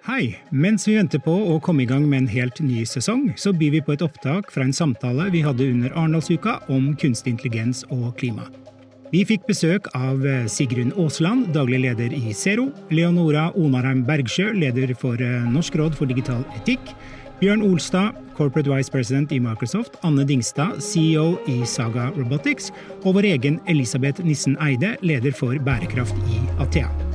[0.00, 0.38] Hei!
[0.48, 3.74] Mens vi venter på å komme i gang med en helt ny sesong, så byr
[3.74, 8.14] vi på et opptak fra en samtale vi hadde under Arendalsuka om kunstig intelligens og
[8.16, 8.46] klima.
[9.12, 14.94] Vi fikk besøk av eh, Sigrun Aasland, daglig leder i Zero, Leonora Onarheim Bergsjø, leder
[14.96, 16.94] for eh, Norsk råd for digital etikk,
[17.42, 22.72] Bjørn Olstad, corporate vice president i Microsoft, Anne Dingstad, CEO i Saga Robotics,
[23.04, 27.09] og vår egen Elisabeth Nissen Eide, leder for bærekraft i Athea.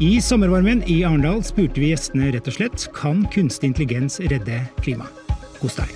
[0.00, 5.12] I sommervarmen i Arendal spurte vi gjestene rett og slett kan kunstig intelligens redde klimaet.
[5.60, 5.90] Kos deg.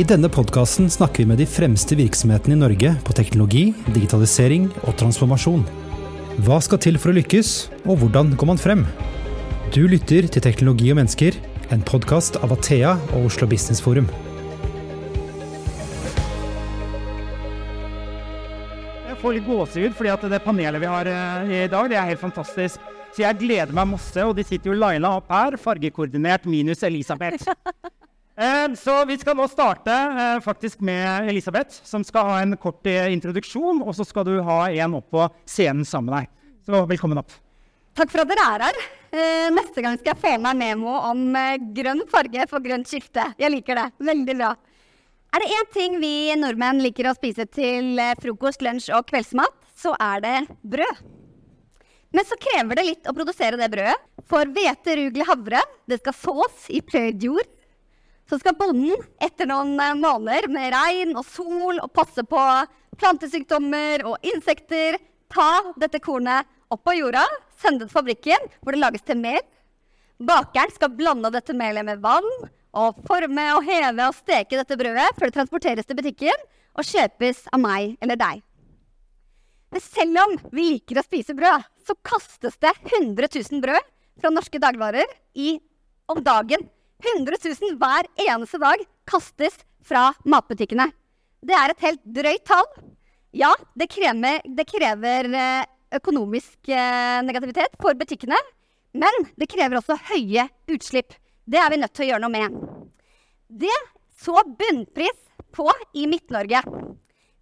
[0.00, 4.96] I denne podkasten snakker vi med de fremste virksomhetene i Norge på teknologi, digitalisering og
[4.96, 5.60] transformasjon.
[6.46, 7.52] Hva skal til for å lykkes,
[7.84, 8.86] og hvordan går man frem?
[9.76, 11.36] Du lytter til Teknologi og mennesker,
[11.68, 14.08] en podkast av Athea og Oslo Business Forum.
[19.24, 22.20] Får litt gåsehud fordi at det panelet vi har eh, i dag, det er helt
[22.20, 22.92] fantastisk.
[23.14, 27.48] Så jeg gleder meg masse, og de sitter jo lina opp her, fargekoordinert minus Elisabeth.
[28.34, 32.82] Eh, så vi skal nå starte eh, faktisk med Elisabeth, som skal ha en kort
[32.90, 33.78] introduksjon.
[33.86, 36.32] Og så skal du ha en opp på scenen sammen med deg.
[36.66, 37.30] Så velkommen opp.
[37.94, 38.80] Takk for at dere er her.
[39.54, 41.22] Neste gang skal jeg få meg memo om
[41.78, 43.28] grønn farge for grønt skifte.
[43.38, 43.86] Jeg liker det.
[44.10, 44.50] Veldig bra.
[45.34, 49.56] Er det én ting vi nordmenn liker å spise til eh, frokost, lunsj og kveldsmat,
[49.74, 51.00] så er det brød.
[52.14, 53.96] Men så krever det litt å produsere det brødet.
[54.30, 57.50] For hvete, rugle, havre, det skal sås i pløyd jord.
[58.30, 62.46] Så skal bonden etter noen eh, måneder med regn og sol og passe på
[63.02, 65.00] plantesykdommer og insekter,
[65.34, 67.26] ta dette kornet opp av jorda,
[67.58, 69.42] sende det til fabrikken hvor det lages til mel.
[70.22, 72.30] Bakeren skal blande dette melet med vann
[72.74, 76.44] og forme og heve og steke dette brødet før det transporteres til butikken
[76.74, 78.42] og kjøpes av meg eller deg.
[79.74, 84.30] Men selv om vi liker å spise brød, så kastes det 100 000 brød fra
[84.30, 85.08] norske dagligvarer
[86.10, 86.68] om dagen.
[87.04, 90.86] 100 000 hver eneste dag kastes fra matbutikkene.
[91.44, 92.68] Det er et helt drøyt tall.
[93.34, 95.66] Ja, det krever, det krever eh,
[95.98, 98.38] økonomisk eh, negativitet for butikkene.
[98.94, 101.16] Men det krever også høye utslipp.
[101.44, 102.54] Det er vi nødt til å gjøre noe med.
[103.48, 103.76] Det
[104.24, 105.18] så bunnpris
[105.54, 106.62] på i Midt-Norge.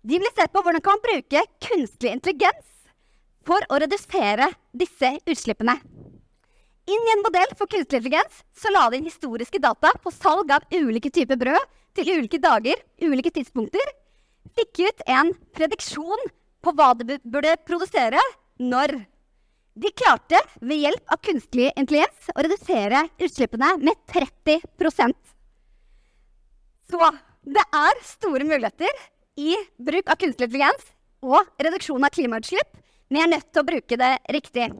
[0.03, 2.67] De vil se på hvordan kan man bruke kunstig intelligens
[3.47, 5.77] for å redusere disse utslippene.
[6.91, 10.51] Inn i en modell for kunstig intelligens så la de inn historiske data på salg
[10.51, 13.87] av ulike typer brød til ulike dager, ulike tidspunkter.
[14.59, 16.27] Fikk ut en prediksjon
[16.63, 18.21] på hva de burde produsere
[18.59, 18.99] når.
[19.75, 25.17] De klarte ved hjelp av kunstig intelligens å redusere utslippene med 30%
[26.93, 27.09] Så
[27.43, 29.01] det er store muligheter
[29.41, 30.91] i bruk av kunstig intelligens
[31.25, 32.69] og reduksjon av klimautslipp,
[33.13, 34.71] Vi er nødt til å bruke det riktig.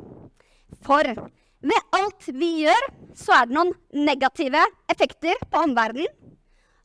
[0.83, 6.09] For ved alt vi gjør, så er det noen negative effekter på omverdenen,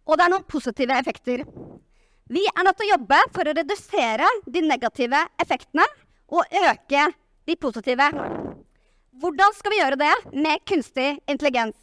[0.07, 1.45] og det er noen positive effekter.
[2.27, 5.87] Vi er nødt til å jobbe for å redusere de negative effektene
[6.27, 7.07] og øke
[7.47, 8.11] de positive.
[9.17, 11.77] Hvordan skal vi gjøre det med kunstig intelligens?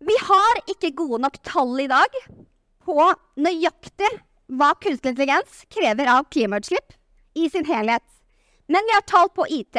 [0.00, 2.14] Vi har ikke gode nok tall i dag
[2.84, 2.96] på
[3.40, 4.10] nøyaktig
[4.50, 6.94] hva kunstig intelligens krever av klimautslipp
[7.38, 8.04] i sin helhet.
[8.70, 9.76] Men vi har tall på IT.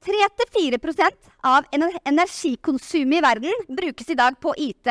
[0.00, 1.08] 3-4
[1.44, 4.88] av energikonsumet i verden brukes i dag på IT.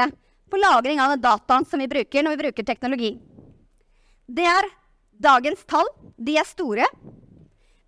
[0.49, 3.13] På lagring av dataen som vi bruker når vi bruker teknologi.
[4.25, 4.69] Det er
[5.17, 5.87] dagens tall.
[6.17, 6.85] De er store.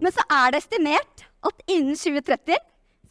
[0.01, 2.57] Men så er det estimert at innen 2030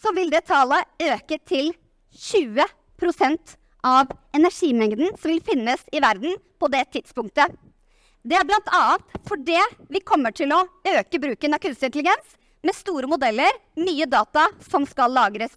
[0.01, 1.73] så vil det tallet øke til
[2.17, 3.57] 20%
[3.87, 7.53] av energimengden som vil finnes i verden på det tidspunktet.
[8.21, 8.99] Det er bl.a.
[9.29, 9.57] fordi
[9.89, 10.65] vi kommer til å
[10.97, 12.37] øke bruken av kunstig intelligens
[12.67, 15.55] med store modeller, mye data som skal lagres.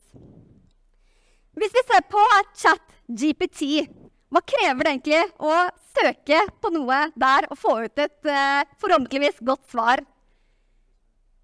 [1.59, 2.21] Hvis vi ser på
[2.55, 3.83] chat GPT,
[4.31, 5.57] hva krever det egentlig å
[5.93, 10.01] søke på noe der og få ut et uh, forhåpentligvis godt svar?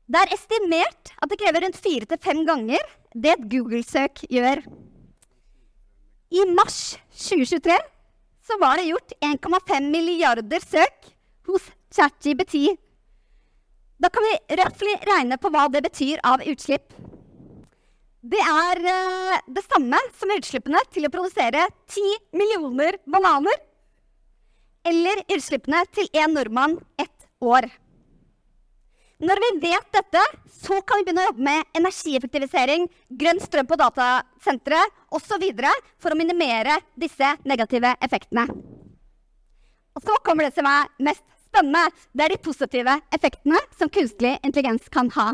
[0.09, 2.81] Det er estimert at det krever rundt fire til fem ganger
[3.13, 4.63] det et Google-søk gjør.
[6.33, 7.75] I mars 2023
[8.49, 11.11] så var det gjort 1,5 milliarder søk
[11.49, 12.73] hos ChatGBT.
[14.01, 16.93] Da kan vi røftlig regne på hva det betyr av utslipp.
[18.19, 23.61] Det er uh, det samme som utslippene til å produsere 10 millioner bananer.
[24.89, 27.69] Eller utslippene til én nordmann ett år.
[29.19, 32.85] Når vi vet dette, så kan vi begynne å jobbe med energieffektivisering,
[33.19, 34.79] grønn strøm på datasentre
[35.11, 35.43] osv.
[35.99, 38.45] for å minimere disse negative effektene.
[39.95, 41.91] Og så kommer det som er mest spennende.
[42.15, 45.33] Det er de positive effektene som kunstig intelligens kan ha.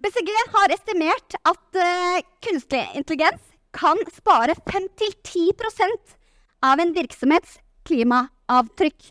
[0.00, 3.42] BCG har estimert at uh, kunstig intelligens
[3.74, 6.14] kan spare 5-10%
[6.62, 7.58] av en virksomhets
[7.90, 9.10] klimaavtrykk.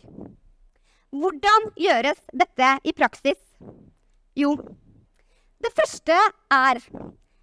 [1.12, 3.49] Hvordan gjøres dette i praksis?
[4.38, 4.54] Jo,
[5.60, 6.16] det første
[6.54, 6.78] er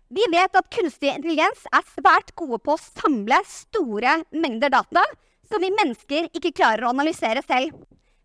[0.07, 5.03] Vi vet at kunstig intelligens er svært gode på å samle store mengder data
[5.49, 7.75] som vi mennesker ikke klarer å analysere selv.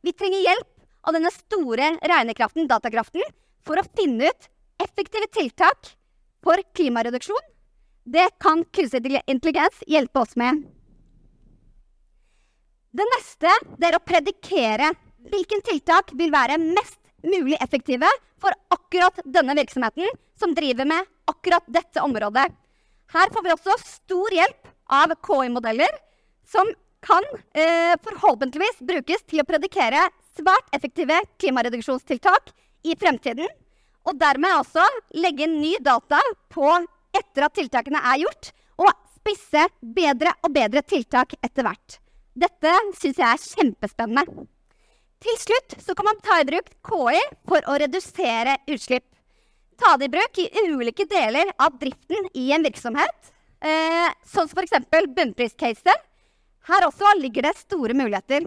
[0.03, 0.69] Vi trenger hjelp
[1.03, 3.25] av denne store regnekraften, datakraften,
[3.67, 4.49] for å finne ut
[4.83, 5.91] effektive tiltak
[6.43, 7.43] for klimareduksjon.
[8.07, 10.63] Det kan kunstig intelligens hjelpe oss med.
[12.93, 14.91] Det neste det er å predikere
[15.33, 18.09] hvilken tiltak vil være mest mulig effektive
[18.43, 20.09] for akkurat denne virksomheten
[20.39, 22.49] som driver med akkurat dette området.
[23.13, 26.01] Her får vi også stor hjelp av KI-modeller
[26.49, 26.69] som
[27.03, 27.25] kan
[27.55, 30.05] eh, forhåpentligvis brukes til å predikere
[30.37, 32.53] svært effektive klimareduksjonstiltak
[32.87, 33.49] i fremtiden.
[34.09, 34.85] Og dermed også
[35.15, 36.21] legge ny data
[36.51, 36.71] på
[37.15, 41.99] etter at tiltakene er gjort, og spisse bedre og bedre tiltak etter hvert.
[42.33, 44.47] Dette syns jeg er kjempespennende.
[45.23, 49.07] Til slutt så kan man ta i bruk KI for å redusere utslipp.
[49.79, 53.31] Ta det i bruk i ulike deler av driften i en virksomhet,
[53.63, 54.89] eh, sånn som f.eks.
[54.91, 56.09] bunnpriscaset.
[56.69, 58.47] Her også ligger det store muligheter.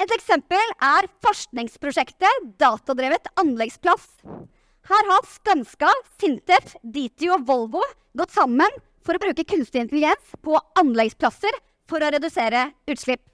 [0.00, 4.06] Et eksempel er forskningsprosjektet Datadrevet anleggsplass.
[4.88, 5.90] Her har Skanska,
[6.20, 7.84] Sintef, Ditio og Volvo
[8.16, 13.29] gått sammen for å bruke kunstig intelligens på anleggsplasser for å redusere utslipp.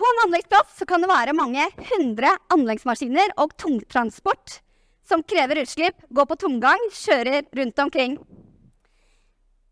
[0.00, 4.54] På en anleggsplass kan det være mange hundre anleggsmaskiner og tungtransport
[5.04, 8.14] som krever utslipp, går på tomgang, kjører rundt omkring.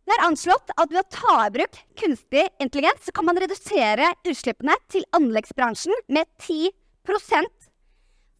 [0.05, 4.11] Det er anslått at ved å ta i bruk kunstig intelligens så kan man redusere
[4.29, 7.49] utslippene til anleggsbransjen med 10%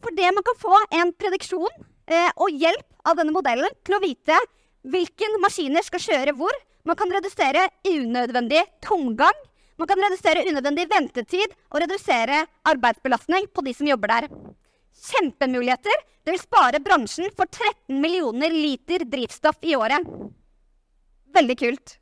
[0.05, 1.73] Fordi man kan få en prediksjon
[2.05, 4.37] eh, og hjelp av denne modellen til å vite
[4.85, 6.53] hvilke maskiner skal kjøre hvor.
[6.85, 9.41] Man kan redusere unødvendig tomgang.
[9.79, 14.27] Man kan redusere unødvendig ventetid og redusere arbeidsbelastning på de som jobber der.
[15.09, 16.03] Kjempemuligheter.
[16.27, 20.05] Det vil spare bransjen for 13 millioner liter drivstoff i året.
[21.35, 21.95] Veldig kult.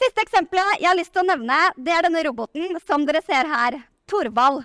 [0.00, 3.50] Siste eksempelet jeg har lyst til å nevne, det er denne roboten som dere ser
[3.50, 3.80] her.
[4.08, 4.62] Torvald.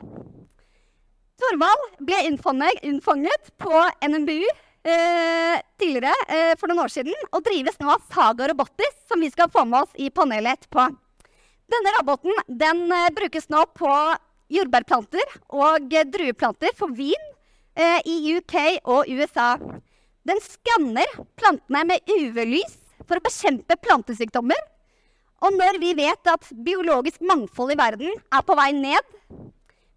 [1.41, 7.91] Torvald ble unnfanget på NMBU eh, tidligere eh, for noen år siden, og drives nå
[7.97, 10.87] av Saga Robotis, som vi skal få med oss i panelet etterpå.
[11.71, 13.89] Denne roboten den, eh, brukes nå på
[14.53, 17.23] jordbærplanter og drueplanter for vin
[17.75, 19.55] eh, i UK og USA.
[20.25, 24.61] Den skanner plantene med UV-lys for å bekjempe plantesykdommer.
[25.45, 29.13] Og når vi vet at biologisk mangfold i verden er på vei ned,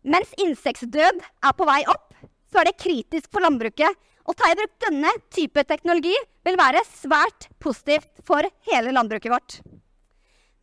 [0.05, 2.13] mens insektdød er på vei opp,
[2.49, 3.93] så er det kritisk for landbruket.
[4.29, 9.61] Å ta i bruk denne type teknologi vil være svært positivt for hele landbruket vårt.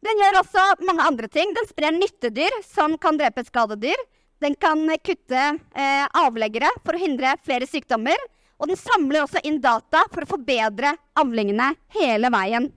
[0.05, 1.53] Den gjør også mange andre ting.
[1.55, 3.97] Den sprer nyttedyr som kan drepe skadedyr.
[4.43, 8.19] Den kan kutte eh, avleggere for å hindre flere sykdommer.
[8.61, 12.69] Og den samler også inn data for å forbedre avlingene hele veien.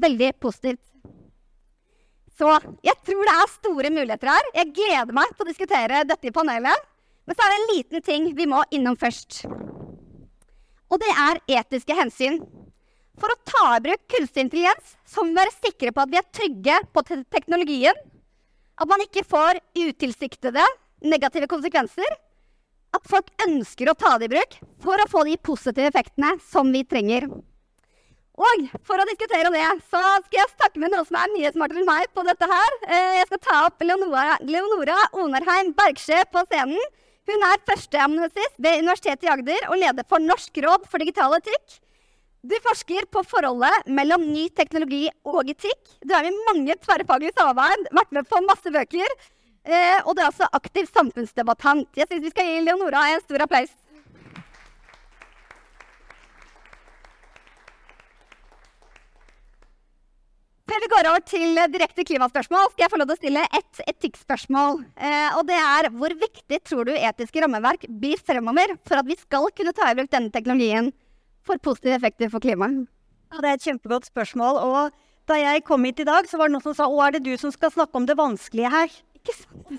[0.00, 0.82] Veldig positivt.
[2.40, 2.48] Så
[2.86, 4.48] jeg tror det er store muligheter her.
[4.62, 6.86] Jeg gleder meg til å diskutere dette i panelet.
[7.28, 9.42] Men så er det en liten ting vi må innom først.
[10.90, 12.40] Og det er etiske hensyn.
[13.20, 16.20] For å ta i bruk kunstig intelligens så må vi være sikre på at vi
[16.20, 18.00] er trygge på te teknologien.
[18.80, 20.64] At man ikke får utilsiktede
[21.04, 22.16] negative konsekvenser
[22.96, 26.72] at folk ønsker å ta det i bruk for å få de positive effektene som
[26.74, 27.28] vi trenger.
[28.40, 31.82] Og for å diskutere det, så skal jeg snakke med noen som er mye smartere
[31.82, 32.76] enn meg på dette her.
[32.88, 36.80] Eh, jeg skal ta opp Leonora, Leonora Onarheim Bergsjø på scenen.
[37.28, 41.76] Hun er førsteamanuensis ved Universitetet i Agder og leder for Norsk råd for digital etikk.
[42.40, 45.80] Du forsker på forholdet mellom ny teknologi og etikk.
[46.00, 49.12] Du er med i mange tverrfaglige samarbeid, vært med på masse bøker.
[49.68, 51.90] Eh, og du er også aktiv samfunnsdebattant.
[52.00, 53.74] Jeg syns vi skal gi Leonora en stor applaus.
[60.70, 63.84] Før vi går over til direkte klimaspørsmål, skal jeg få lov til å stille et
[63.90, 64.80] etikkspørsmål.
[64.96, 69.20] Eh, og det er hvor viktig tror du etiske rammeverk blir fremover for at vi
[69.20, 70.92] skal kunne ta i bruk denne teknologien
[71.50, 72.86] for positive effekter for klimaet?
[73.30, 74.58] Ja, det er et kjempegodt spørsmål.
[74.62, 77.16] Og da jeg kom hit i dag, så var det noen som sa å, er
[77.16, 78.98] det du som skal snakke om det vanskelige her?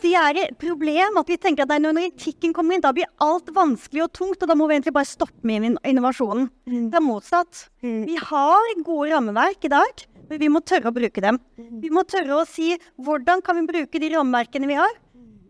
[0.02, 3.50] Det er et problem at vi tenker at når etikken kommer inn, da blir alt
[3.56, 6.46] vanskelig og tungt, og da må vi egentlig bare stoppe med innovasjonen.
[6.70, 6.86] Mm.
[6.94, 7.64] Det er motsatt.
[7.82, 8.04] Mm.
[8.06, 11.42] Vi har gode rammeverk i dag, men vi må tørre å bruke dem.
[11.58, 11.80] Mm.
[11.82, 14.94] Vi må tørre å si hvordan kan vi bruke de rammeverkene vi har,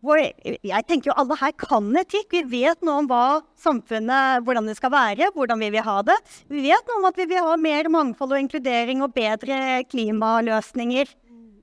[0.01, 2.33] jeg tenker jo alle her kan etikk.
[2.33, 6.15] Vi vet noe om hva samfunnet, hvordan det skal være, hvordan vi vil ha det.
[6.49, 11.11] Vi vet noe om at vi vil ha mer mangfold og inkludering og bedre klimaløsninger.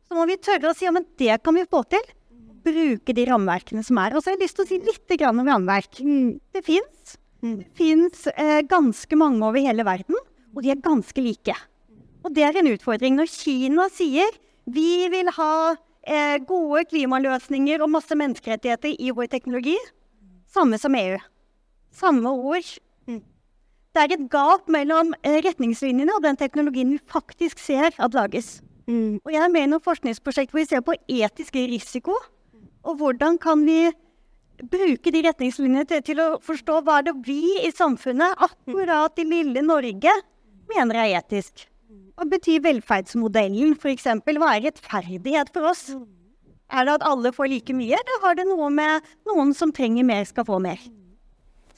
[0.09, 2.04] Så må vi tørre å si ja, det kan vi få til.
[2.68, 4.14] Bruke de rammeverkene som er.
[4.14, 5.99] Og så har jeg lyst til å si litt om rammeverk.
[6.54, 7.18] Det fins.
[7.42, 10.16] Det fins eh, ganske mange over hele verden,
[10.54, 11.54] og de er ganske like.
[12.26, 13.18] Og det er en utfordring.
[13.18, 14.33] Når Kina sier
[14.68, 15.52] vi vil ha
[16.08, 19.76] eh, gode klimaløsninger og masse menneskerettigheter i vår teknologi.
[20.48, 21.18] Samme som EU.
[21.94, 22.72] Samme ord.
[23.08, 23.20] Mm.
[23.94, 28.58] Det er et gap mellom eh, retningslinjene og den teknologien vi faktisk ser at lages.
[28.88, 29.20] Mm.
[29.24, 32.16] Og jeg er med i noen forskningsprosjekt hvor vi ser på etisk risiko.
[32.88, 33.90] Og hvordan kan vi
[34.64, 39.26] bruke de retningslinjene til, til å forstå hva det er vi i samfunnet, akkurat i
[39.28, 40.14] lille Norge,
[40.72, 41.68] mener er etisk.
[41.88, 44.07] Hva betyr velferdsmodellen, f.eks.?
[44.26, 45.88] Hva er rettferdighet for oss?
[46.68, 50.04] Er det at alle får like mye, eller har det noe med noen som trenger
[50.04, 50.83] mer, skal få mer?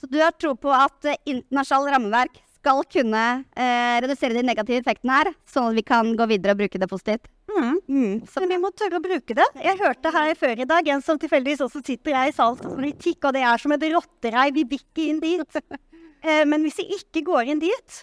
[0.00, 3.20] Så du har tro på at uh, internasjonalt rammeverk skal kunne
[3.56, 6.88] eh, redusere de negative effektene her, sånn at vi kan gå videre og bruke det
[6.90, 7.30] positivt?
[7.48, 7.78] Mm.
[7.88, 8.18] Mm.
[8.28, 9.46] Så vi må tørre å bruke det.
[9.64, 12.76] Jeg hørte her før i dag en som tilfeldigvis også sitter her i salen som
[12.76, 14.50] politikk, og det er som et rotterei.
[14.58, 15.60] Vi bikker inn dit.
[16.26, 18.02] eh, men hvis vi ikke går inn dit,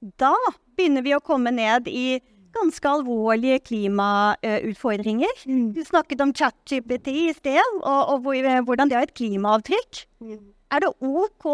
[0.00, 0.34] da
[0.76, 2.18] begynner vi å komme ned i
[2.56, 5.42] ganske alvorlige klimautfordringer.
[5.48, 5.72] Mm.
[5.76, 10.06] Du snakket om ChatGPT i sted, og, og hvordan det har et klimaavtrykk.
[10.24, 10.38] Mm.
[10.72, 11.50] Er det OK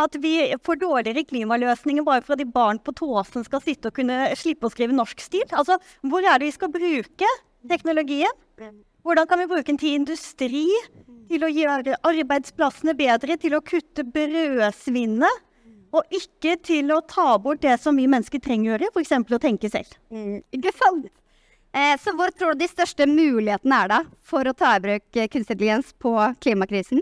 [0.00, 0.34] at vi
[0.66, 4.66] får dårligere klimaløsninger bare for at de barn på Tåsen skal sitte og kunne slippe
[4.66, 5.46] å skrive norsk stil?
[5.54, 7.30] Altså, hvor er det vi skal bruke
[7.70, 8.42] teknologien?
[9.04, 10.66] Hvordan kan vi bruke den til industri?
[11.28, 13.36] Til å gjøre arbeidsplassene bedre?
[13.40, 15.44] Til å kutte brødsvinnet?
[15.94, 19.12] Og ikke til å ta bort det som vi mennesker trenger å gjøre, f.eks.
[19.14, 19.92] å tenke selv.
[20.10, 21.06] Mm, ikke sant?
[21.74, 25.06] Eh, så hvor tror du de største mulighetene er da for å ta i bruk
[25.10, 27.00] kunstig intelligens på klimakrisen?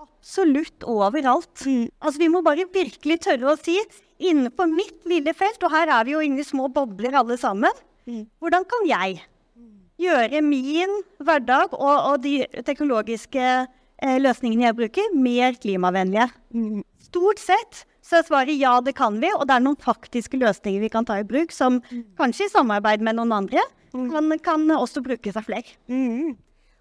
[0.00, 1.64] Absolutt overalt.
[1.64, 1.88] Mm.
[2.00, 3.76] Altså, vi må bare virkelig tørre å si
[4.20, 7.84] innenfor mitt lille felt, og her er vi jo inne i små bobler alle sammen,
[8.08, 8.24] mm.
[8.40, 9.20] hvordan kan jeg
[10.00, 16.28] gjøre min hverdag og, og de teknologiske eh, løsningene jeg bruker, mer klimavennlige?
[16.56, 16.82] Mm.
[17.04, 19.30] Stort sett så svaret ja, det kan vi.
[19.36, 22.04] Og det er noen faktiske løsninger vi kan ta i bruk, som mm.
[22.20, 23.62] kanskje i samarbeid med noen andre
[23.94, 24.06] mm.
[24.10, 25.78] kan, kan også brukes av flere.
[25.90, 26.36] Mm.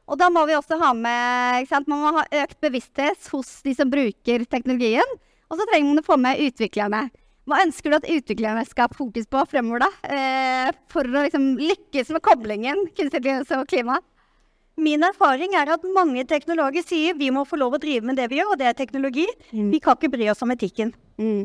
[0.09, 1.89] Og da må vi også ha med ikke sant?
[1.89, 5.17] Man må ha økt bevissthet hos de som bruker teknologien.
[5.49, 7.07] Og så trenger man å få med utviklerne.
[7.49, 9.89] Hva ønsker du at utviklerne skal ha fokus på fremover, da?
[10.05, 13.97] Eh, for å liksom lykkes med koblingen kunstig intelligens og klima?
[14.79, 18.29] Min erfaring er at mange teknologer sier vi må få lov å drive med det
[18.31, 19.25] vi gjør, og det er teknologi.
[19.51, 19.73] Mm.
[19.73, 20.93] Vi kan ikke bry oss om etikken.
[21.19, 21.43] Mm.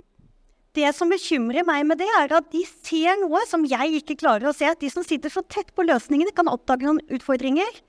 [0.75, 4.51] Det som bekymrer meg med det, er at de ser noe som jeg ikke klarer
[4.51, 4.67] å se.
[4.67, 7.83] At de som sitter så tett på løsningene, kan oppdage noen utfordringer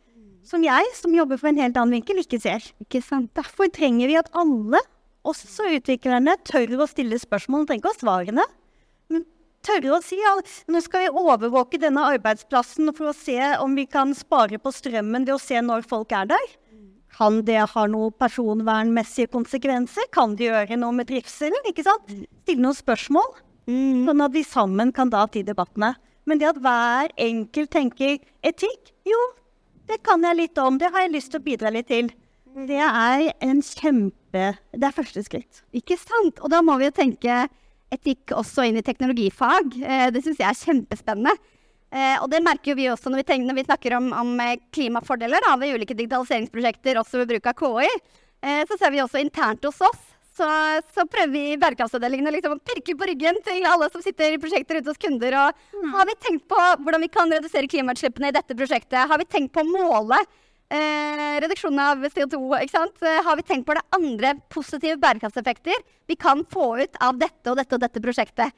[0.46, 2.65] som jeg, som jobber fra en helt annen vinkel, ikke ser.
[2.84, 3.32] Ikke sant?
[3.38, 4.84] Derfor trenger vi at alle,
[5.25, 7.65] også utviklerne, tør å stille spørsmål.
[7.65, 8.46] Trenger ikke å ha svarene,
[9.65, 13.88] tørre å si at nå skal vi overvåke denne arbeidsplassen for å se om vi
[13.89, 16.46] kan spare på strømmen ved å se når folk er der.
[17.15, 20.10] Kan det ha noen personvernmessige konsekvenser?
[20.12, 21.69] Kan det gjøre noe med trivselen?
[21.69, 22.12] ikke sant?
[22.43, 23.29] Stille noen spørsmål,
[23.69, 24.03] mm.
[24.10, 25.93] sånn at vi sammen kan da til debattene.
[26.25, 29.19] Men det at hver enkelt tenker etikk, jo,
[29.88, 30.79] det kan jeg litt om.
[30.81, 32.10] Det har jeg lyst til å bidra litt til.
[32.55, 34.22] Det er en kjempe
[34.72, 35.62] Det er første skritt.
[35.75, 36.39] Ikke sant?
[36.43, 37.45] Og da må vi jo tenke
[37.93, 39.75] etikk også inn i teknologifag.
[39.79, 41.36] Eh, det syns jeg er kjempespennende.
[41.96, 44.58] Eh, og det merker vi også når vi, tenker, når vi snakker om, om eh,
[44.75, 47.90] klimafordeler da, ved ulike digitaliseringsprosjekter, også ved bruk av KI.
[48.70, 50.02] Så ser vi også internt hos oss.
[50.38, 50.46] Så,
[50.94, 54.38] så prøver vi i bærekraftsavdelingen liksom, å pirke på ryggen til alle som sitter i
[54.44, 55.34] prosjekter ute hos kunder.
[55.40, 55.94] Og mm.
[55.96, 59.08] har vi tenkt på hvordan vi kan redusere klimautslippene i dette prosjektet?
[59.10, 60.20] Har vi tenkt på å måle
[60.66, 62.40] Eh, reduksjon av CO2.
[62.64, 63.04] ikke sant?
[63.06, 65.75] Eh, har vi tenkt på det andre positive bærekraftseffekter
[66.08, 68.50] vi kan få ut av dette og dette og dette prosjektet?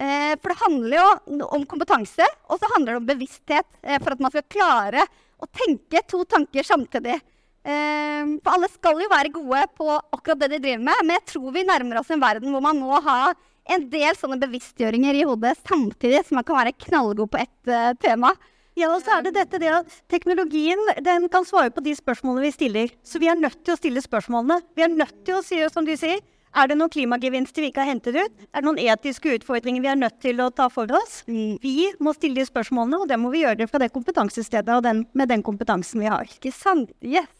[0.00, 4.14] Eh, for det handler jo om kompetanse, og så handler det om bevissthet eh, for
[4.14, 5.04] at man skal klare
[5.42, 7.18] å tenke to tanker samtidig.
[7.62, 11.26] Eh, for alle skal jo være gode på akkurat det de driver med, men jeg
[11.34, 13.34] tror vi nærmer oss en verden hvor man må ha
[13.72, 18.32] en del sånne bevisstgjøringer i hodet samtidig, så man kan være knallgod på ett tema.
[18.74, 22.46] Ja, og så er det dette det at teknologien den kan svare på de spørsmålene
[22.46, 22.94] vi stiller.
[23.04, 24.62] Så vi er nødt til å stille spørsmålene.
[24.74, 27.84] Vi er nødt til å si, som du sier, er det noen klimagevinster vi ikke
[27.84, 28.46] har hentet ut?
[28.52, 31.22] Er det noen etiske utfordringer vi er nødt til å ta for oss?
[31.28, 31.56] Mm.
[31.62, 35.06] Vi må stille de spørsmålene, og det må vi gjøre fra det kompetansestedet og den,
[35.16, 36.28] med den kompetansen vi har.
[36.28, 36.92] Ikke sant?
[37.00, 37.30] Yes.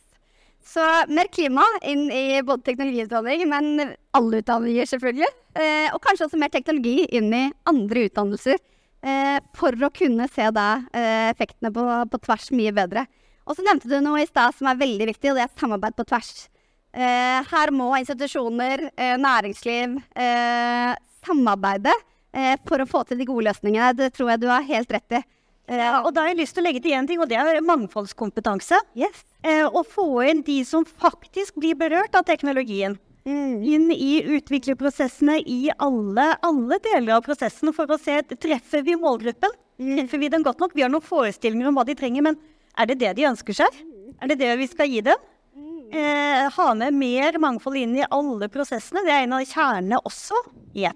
[0.62, 5.30] Så mer klima inn i både teknologiutdanning, men alle utdanninger selvfølgelig.
[5.58, 8.60] Eh, og kanskje også mer teknologi inn i andre utdannelser.
[9.02, 13.08] Eh, for å kunne se da, eh, effektene på, på, tvers mye bedre.
[13.42, 15.98] Og så nevnte du noe i stad som er veldig viktig, og det er samarbeid
[15.98, 16.46] på tvers.
[16.92, 20.94] Eh, her må institusjoner, eh, næringsliv eh,
[21.24, 21.94] samarbeide
[22.64, 23.92] for å få til de gode løsningene.
[23.96, 25.22] Det tror jeg du har helt rett i.
[25.70, 27.60] Ja, og da har jeg lyst til å legge til én ting, og det er
[27.64, 28.78] mangfoldskompetanse.
[28.98, 29.22] Yes.
[29.46, 32.98] Eh, å få inn de som faktisk blir berørt av teknologien.
[33.22, 33.62] Mm.
[33.62, 39.54] Inn i utviklerprosessene i alle, alle deler av prosessen for å se treffer vi målgruppen.
[39.78, 40.74] Treffer vi den godt nok?
[40.74, 42.40] Vi har noen forestillinger om hva de trenger, men
[42.78, 43.82] er det det de ønsker seg?
[44.22, 45.28] Er det det vi skal gi dem?
[45.92, 49.02] Eh, ha med mer mangfold inn i alle prosessene.
[49.04, 50.38] Det er en av kjernene også.
[50.72, 50.92] Ja.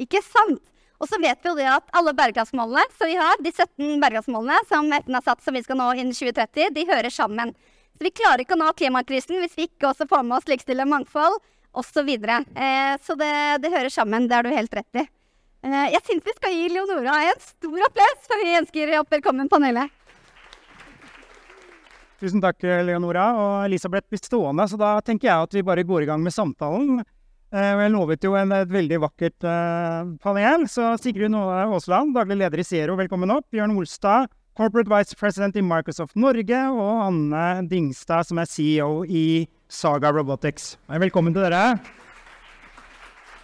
[0.00, 0.60] Ikke sant?
[1.00, 4.58] Og så vet vi jo det at alle bærekraftsmålene som vi har, de 17 bærekraftsmålene
[4.68, 7.54] som FN har satt som vi skal nå innen 2030, de hører sammen.
[7.96, 10.84] Så vi klarer ikke å nå klimakrisen hvis vi ikke også får med oss likestille
[10.88, 11.38] mangfold
[11.72, 12.10] osv.
[12.10, 13.32] Eh, så det,
[13.64, 14.28] det hører sammen.
[14.28, 15.06] Det har du helt rett i.
[15.64, 19.48] Eh, jeg syns vi skal gi Leonora en stor applaus, for vi ønsker opp velkommen
[19.48, 19.96] panelet.
[22.20, 23.30] Tusen takk, Leonora.
[23.32, 26.34] Og Elisabeth blir stående, så da tenker jeg at vi bare går i gang med
[26.34, 27.00] samtalen.
[27.50, 32.36] Eh, og jeg lovet jo en, et veldig vakkert uh, panel, så Sigrun Aasland, daglig
[32.38, 33.48] leder i Zero, velkommen opp.
[33.50, 39.48] Bjørn Olstad, corporate vice president i Microsoft Norge, og Anne Dingstad, som er CEO i
[39.66, 40.76] Saga Robotics.
[40.86, 41.80] Velkommen til dere.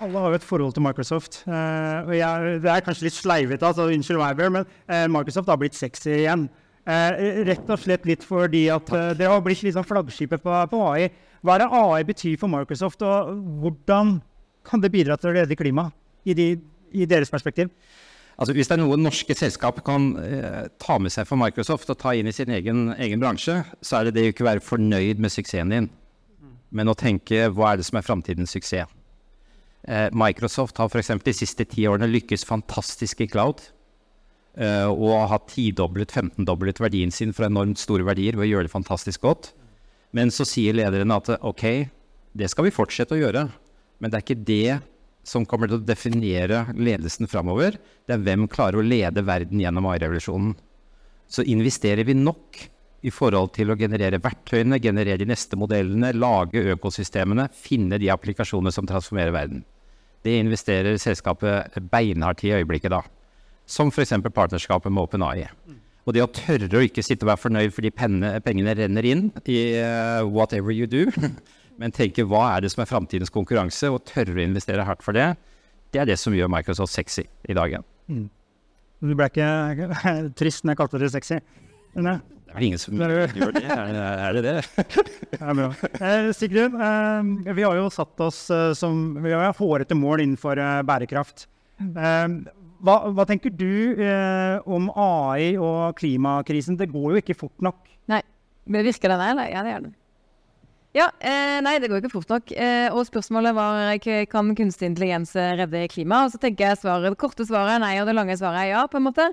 [0.05, 1.41] Alle har jo et forhold til Microsoft.
[1.49, 5.59] Uh, og jeg, det er kanskje litt sleivete, altså, unnskyld meg, men uh, Microsoft har
[5.59, 6.47] blitt sexy igjen.
[6.87, 11.09] Uh, rett og slett litt fordi at det har blitt liksom flaggskipet på, på, AI.
[11.43, 14.21] Hva er det AI betyr for Microsoft, og hvordan
[14.67, 15.95] kan det bidra til å redde klimaet
[16.27, 16.47] i, de,
[16.95, 17.73] i deres perspektiv?
[18.37, 20.11] Altså, hvis det er noe norske selskap kan
[20.83, 24.09] ta med seg for Microsoft og ta inn i sin egen, egen bransje, så er
[24.09, 25.89] det det å ikke være fornøyd med suksessen din,
[26.71, 28.91] men å tenke hva er det som er framtidens suksess.
[29.87, 31.13] Eh, Microsoft har f.eks.
[31.23, 33.63] de siste ti årene lykkes fantastisk i cloud.
[34.57, 38.73] Eh, og har tidoblet, 15-doblet verdien sin for enormt store verdier ved å gjøre det
[38.73, 39.51] fantastisk godt.
[40.17, 41.65] Men så sier lederne at ok,
[42.37, 43.47] det skal vi fortsette å gjøre.
[44.01, 44.79] Men det er ikke det
[45.27, 47.77] som kommer til å definere ledelsen framover.
[48.07, 50.55] Det er hvem klarer å lede verden gjennom AI-revolusjonen.
[51.29, 52.61] Så investerer vi nok
[53.07, 58.73] i forhold til å generere verktøyene, generere de neste modellene, lage økosystemene, finne de applikasjonene
[58.75, 59.65] som transformerer verden.
[60.25, 63.03] Det investerer selskapet beinhardt i øyeblikket da.
[63.67, 64.15] Som f.eks.
[64.31, 65.49] partnerskapet med OpenAI.
[66.07, 69.25] Og det å tørre å ikke sitte og være fornøyd fordi penne, pengene renner inn
[69.51, 71.09] i uh, whatever you do,
[71.81, 75.19] men tenke hva er det som er framtidens konkurranse, og tørre å investere hardt for
[75.19, 75.33] det,
[75.91, 77.87] det er det som gjør Microsoft sexy i dag igjen.
[78.07, 78.25] Mm.
[79.03, 79.91] Du ble ikke
[80.39, 81.41] trist når jeg kalte det sexy?
[81.97, 82.15] Ne?
[82.47, 83.13] Det er vel ingen som gjør
[83.57, 85.05] det, er, det det det?
[85.41, 85.69] er bra.
[85.99, 90.61] Eh, Sigrun, eh, vi har jo satt oss eh, som vi har hårete mål innenfor
[90.63, 91.49] eh, bærekraft.
[92.77, 96.79] Eh, hva, hva, tenker du eh, om AI og klimakrisen?
[96.79, 97.87] Det går jo ikke fort nok.
[98.13, 98.23] Nei.
[98.67, 99.47] Men virker det der?
[99.51, 99.95] Ja, det gjør det.
[100.97, 102.53] Ja, eh, nei, det går ikke fort nok.
[102.57, 103.99] Eh, og spørsmålet var
[104.33, 106.31] kan kunstig intelligens redde klimaet.
[106.31, 108.71] Og så tenker jeg svaret, det korte svaret er nei, og det lange svaret er
[108.73, 109.29] ja, på en måte.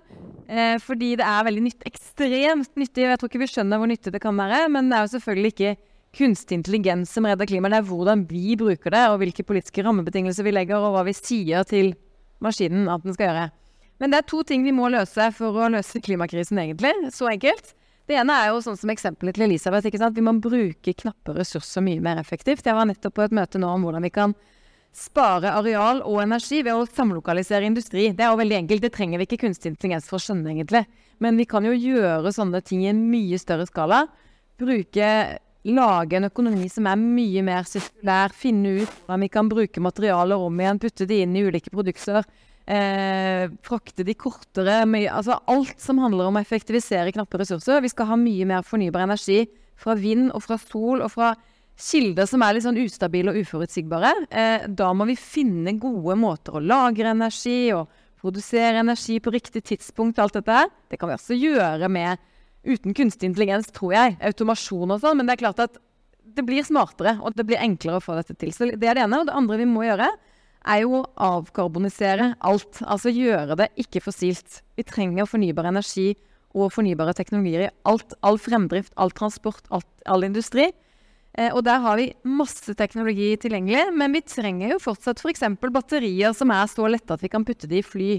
[0.52, 3.08] Eh, fordi det er veldig nytt, ekstremt nyttig.
[3.08, 4.66] Jeg tror ikke vi skjønner hvor nyttig det kan være.
[4.76, 5.76] Men det er jo selvfølgelig ikke
[6.20, 7.78] kunstig intelligens som redder klimaet.
[7.78, 11.16] Det er hvordan vi bruker det, og hvilke politiske rammebetingelser vi legger, og hva vi
[11.18, 11.94] sier til
[12.44, 13.46] maskinen at den skal gjøre.
[14.02, 16.94] Men det er to ting vi må løse for å løse klimakrisen, egentlig.
[17.16, 17.74] Så enkelt.
[18.10, 19.88] Det ene er jo sånn som eksempelet til Elisabeth.
[19.88, 20.18] ikke sant?
[20.18, 22.66] Vi må bruke knappe ressurser mye mer effektivt.
[22.68, 24.36] Jeg var nettopp på et møte nå om hvordan vi kan
[24.94, 28.10] spare areal og energi ved å samlokalisere industri.
[28.12, 28.84] Det er jo veldig enkelt.
[28.84, 30.84] Det trenger vi ikke kunstig intelligens for å skjønne, egentlig.
[31.24, 34.04] Men vi kan jo gjøre sånne ting i en mye større skala.
[34.60, 35.08] Bruke
[35.64, 38.34] Lage en økonomi som er mye mer sirkulær.
[38.36, 40.82] Finne ut hvordan vi kan bruke materialer om igjen.
[40.84, 42.26] Putte de inn i ulike produkter
[42.66, 47.82] eh, frakte de kortere mye, altså Alt som handler om å effektivisere knappe ressurser.
[47.84, 49.44] Vi skal ha mye mer fornybar energi
[49.80, 51.34] fra vind og fra sol og fra
[51.80, 54.14] kilder som er litt sånn ustabile og uforutsigbare.
[54.30, 57.90] Eh, da må vi finne gode måter å lagre energi og
[58.24, 60.20] produsere energi på riktig tidspunkt.
[60.20, 60.70] alt dette her.
[60.90, 62.18] Det kan vi også gjøre med
[62.64, 64.18] uten kunstig intelligens, tror jeg.
[64.24, 65.20] Automasjon og sånn.
[65.20, 65.80] Men det er klart at
[66.34, 68.54] det blir smartere, og det blir enklere å få dette til.
[68.56, 69.22] Så det er det ene.
[69.22, 70.10] Og det andre vi må gjøre,
[70.64, 72.80] er jo å avkarbonisere alt.
[72.88, 74.62] Altså gjøre det ikke-fossilt.
[74.80, 76.14] Vi trenger fornybar energi
[76.54, 78.16] og fornybare teknologier i alt.
[78.24, 80.70] All fremdrift, all transport, alt, all industri.
[81.34, 85.48] Eh, og der har vi masse teknologi tilgjengelig, men vi trenger jo fortsatt f.eks.
[85.60, 88.12] For batterier som er så lette at vi kan putte de i fly.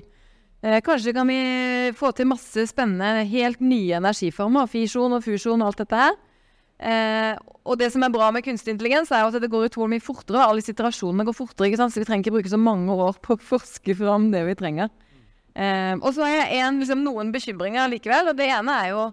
[0.64, 4.70] Eh, kanskje kan vi få til masse spennende, helt nye energiformer.
[4.70, 6.14] Fisjon og fusjon og alt dette her.
[6.80, 7.32] Eh,
[7.68, 10.40] og det som er bra med kunstig intelligens, er at det går utrolig mye fortere.
[10.40, 11.92] Alle situasjonene går fortere, ikke sant?
[11.92, 14.88] så vi trenger ikke bruke så mange år på å forske fram det vi trenger.
[15.54, 18.32] Eh, og så har jeg en, liksom, noen bekymringer likevel.
[18.32, 19.04] og Det ene er jo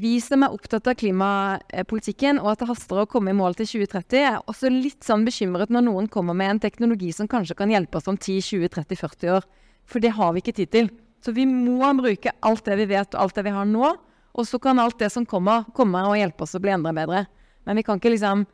[0.00, 3.68] vi som er opptatt av klimapolitikken og at det haster å komme i mål til
[3.84, 7.72] 2030, er også litt sånn bekymret når noen kommer med en teknologi som kanskje kan
[7.72, 9.48] hjelpe oss om 10-20-30-40 år.
[9.88, 10.90] For det har vi ikke tid til.
[11.24, 13.94] Så vi må bruke alt det vi vet og alt det vi har nå.
[14.34, 17.24] Og så kan alt det som kommer, komme og hjelpe oss å bli enda bedre.
[17.64, 18.44] Men vi kan ikke liksom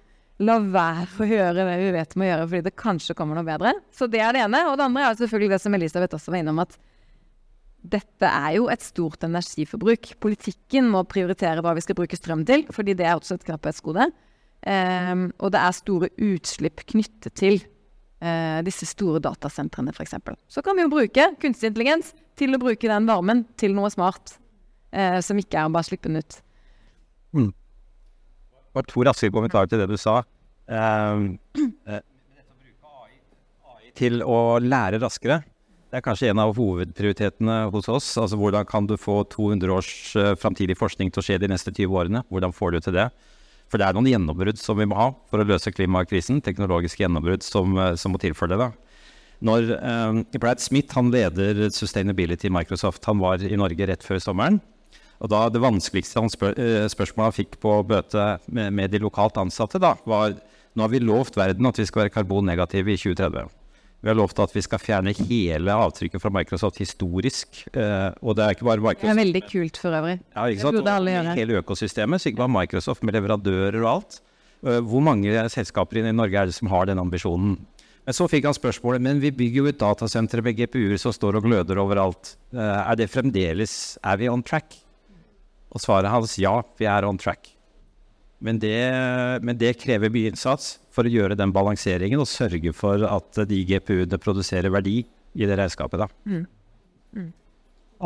[0.40, 3.75] la være å gjøre det vi vet må gjøre fordi det kanskje kommer noe bedre.
[3.93, 4.62] Så det er det ene.
[4.71, 6.79] Og det andre er selvfølgelig det som Elisabeth også var innom, at
[7.81, 10.12] dette er jo et stort energiforbruk.
[10.21, 14.11] Politikken må prioritere hva vi skal bruke strøm til, fordi det er også et knapphetsgode.
[14.61, 17.62] Um, og det er store utslipp knyttet til
[18.22, 20.16] uh, disse store datasentrene, f.eks.
[20.48, 24.37] Så kan vi jo bruke kunstig intelligens til å bruke den varmen til noe smart,
[24.96, 26.38] eh, som ikke er å bare slippe den ut.
[27.37, 27.50] Mm.
[28.72, 30.22] Bare to raske kommentarer til det du sa.
[30.70, 31.35] Um,
[31.90, 32.00] uh,
[33.98, 35.42] til å lære raskere
[35.90, 38.12] det er kanskje en av hovedprioritetene hos oss.
[38.20, 41.72] Altså Hvordan kan du få 200 års uh, framtidig forskning til å skje de neste
[41.74, 42.22] 20 årene?
[42.30, 43.09] Hvordan får du til det?
[43.70, 46.42] For det er noen gjennombrudd som vi må ha for å løse klimakrisen.
[46.42, 48.70] Teknologiske gjennombrudd som, uh, som må tilfølge det.
[49.40, 54.18] Når eh, Brad Smith han leder Sustainability i Microsoft, han var i Norge rett før
[54.20, 54.59] sommeren.
[55.24, 59.00] Og da Det vanskeligste han spør, uh, spørsmålet han fikk på møtet med, med de
[59.00, 60.37] lokalt ansatte, da, var
[60.76, 63.48] nå har vi lovt verden at vi skal være karbonnegative i 2030.
[64.01, 67.67] Vi har lovt at vi skal fjerne hele avtrykket fra Microsoft historisk.
[67.77, 69.05] Eh, og det er ikke bare Microsoft.
[69.05, 70.17] Det er veldig kult for øvrig.
[70.33, 70.81] Ja, ikke sant?
[70.81, 74.21] Og hele økosystemet, så ikke bare Microsoft med leverandører og alt.
[74.65, 77.59] Eh, hvor mange selskaper i Norge er det som har den ambisjonen?
[78.09, 81.37] Men så fikk han spørsmålet men vi bygger jo et datasenter med GPU-er som står
[81.37, 82.35] og gløder overalt.
[82.57, 84.81] Eh, er det fremdeles Er vi on track?
[85.71, 87.53] Og svaret hans ja, vi er on track.
[88.41, 88.81] Men det,
[89.45, 93.62] men det, krever mye innsats for å gjøre den balanseringen og sørge for at de
[93.68, 96.03] GPU-ene produserer verdi i det regnskapet.
[96.26, 96.46] Mm.
[97.16, 97.31] Mm.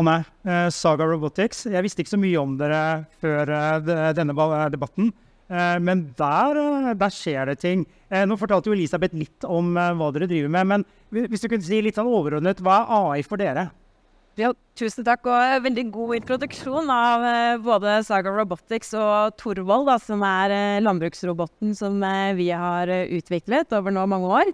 [0.00, 1.66] Anne, eh, Saga Robotics.
[1.70, 2.80] Jeg visste ikke så mye om dere
[3.22, 4.34] før eh, denne
[4.74, 5.12] debatten.
[5.48, 6.58] Eh, men der,
[6.98, 7.84] der, skjer det ting.
[8.10, 10.70] Eh, nå fortalte jo Elisabeth litt om hva dere driver med.
[10.72, 13.68] Men hvis du kunne si litt sånn overordnet, hva er AI for dere?
[14.34, 19.94] Ja, tusen takk, og veldig god introduksjon av eh, både Saga Robotics og Torvold, da,
[20.02, 24.50] som er eh, landbruksroboten som eh, vi har utviklet over nå mange år.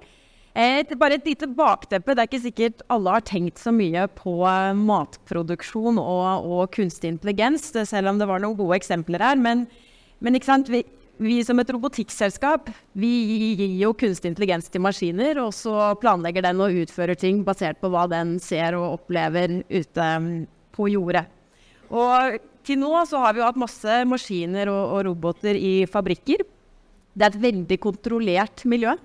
[0.52, 2.12] Et, bare et lite bakteppe.
[2.12, 4.34] Det er ikke sikkert alle har tenkt så mye på
[4.82, 9.40] matproduksjon og, og kunstig intelligens, selv om det var noen gode eksempler her.
[9.40, 9.64] Men,
[10.20, 10.36] men
[10.68, 10.82] vi,
[11.20, 13.11] vi som et robotikkselskap vi
[13.59, 17.90] gir jo kunstig intelligens til maskiner, og så planlegger den og utfører ting basert på
[17.92, 20.30] hva den ser og opplever ute mm,
[20.76, 21.26] på jordet.
[21.90, 26.44] Og til nå så har vi jo hatt masse maskiner og, og roboter i fabrikker.
[27.12, 28.96] Det er et veldig kontrollert miljø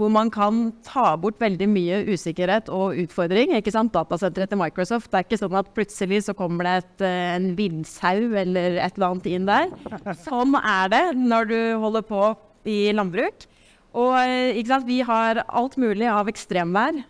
[0.00, 3.52] hvor man kan ta bort veldig mye usikkerhet og utfordring.
[3.58, 3.92] ikke sant?
[3.92, 5.10] Datasenteret til Microsoft.
[5.10, 8.96] Det er ikke sånn at plutselig så kommer det et, eh, en villsau eller et
[8.96, 9.68] eller annet inn der.
[10.24, 12.22] Sånn er det når du holder på
[12.64, 13.46] i landbruk.
[13.92, 14.88] Og eh, ikke sant?
[14.88, 17.04] vi har alt mulig av ekstremvær.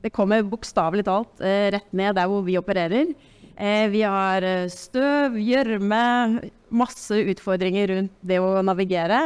[0.00, 3.12] Det kommer bokstavelig talt eh, rett ned der hvor vi opererer.
[3.60, 4.40] Vi har
[4.72, 6.40] støv, gjørme,
[6.72, 9.18] masse utfordringer rundt det å navigere.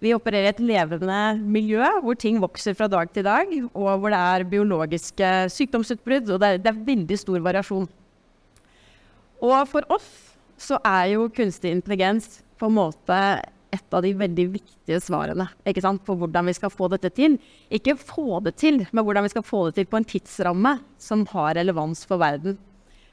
[0.00, 4.12] Vi opererer i et levende miljø hvor ting vokser fra dag til dag, og hvor
[4.12, 7.88] det er biologiske sykdomsutbrudd, og det er, det er veldig stor variasjon.
[9.44, 10.08] Og for oss
[10.60, 13.18] så er jo kunstig intelligens på en måte
[13.70, 17.36] et av de veldig viktige svarene ikke sant, på hvordan vi skal få dette til.
[17.70, 21.22] Ikke få det til, men hvordan vi skal få det til på en tidsramme som
[21.30, 22.58] har relevans for verden.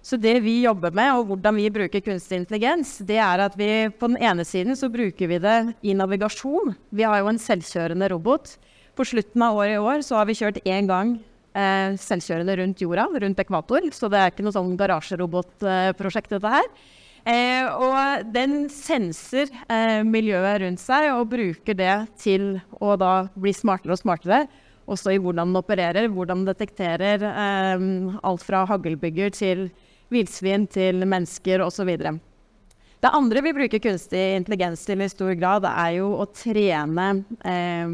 [0.08, 3.90] Så det vi jobber med, og hvordan vi bruker kunstig intelligens, det er at vi
[3.92, 6.78] på den ene siden så bruker vi det i navigasjon.
[6.96, 8.54] Vi har jo en selvkjørende robot.
[8.96, 11.18] På slutten av året i år så har vi kjørt én gang
[11.52, 13.90] eh, selvkjørende rundt jorda, rundt ekvator.
[13.92, 16.70] Så det er ikke noe sånn garasjerobotprosjekt, dette her.
[17.28, 23.52] Eh, og den senser eh, miljøet rundt seg og bruker det til å da bli
[23.52, 24.46] smartere og smartere.
[24.88, 27.86] Også i hvordan den opererer, hvordan den detekterer eh,
[28.24, 29.68] alt fra haglbygger til
[30.14, 31.92] villsvin til mennesker osv.
[32.98, 37.08] Det andre vi bruker kunstig intelligens til i stor grad, er jo å trene,
[37.46, 37.94] eh,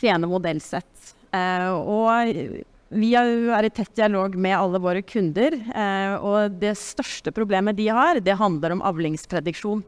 [0.00, 1.14] trene modellsett.
[1.30, 2.34] Eh, og
[2.90, 7.86] vi er i tett dialog med alle våre kunder, eh, og det største problemet de
[7.86, 9.84] har, det handler om avlingsprediksjon.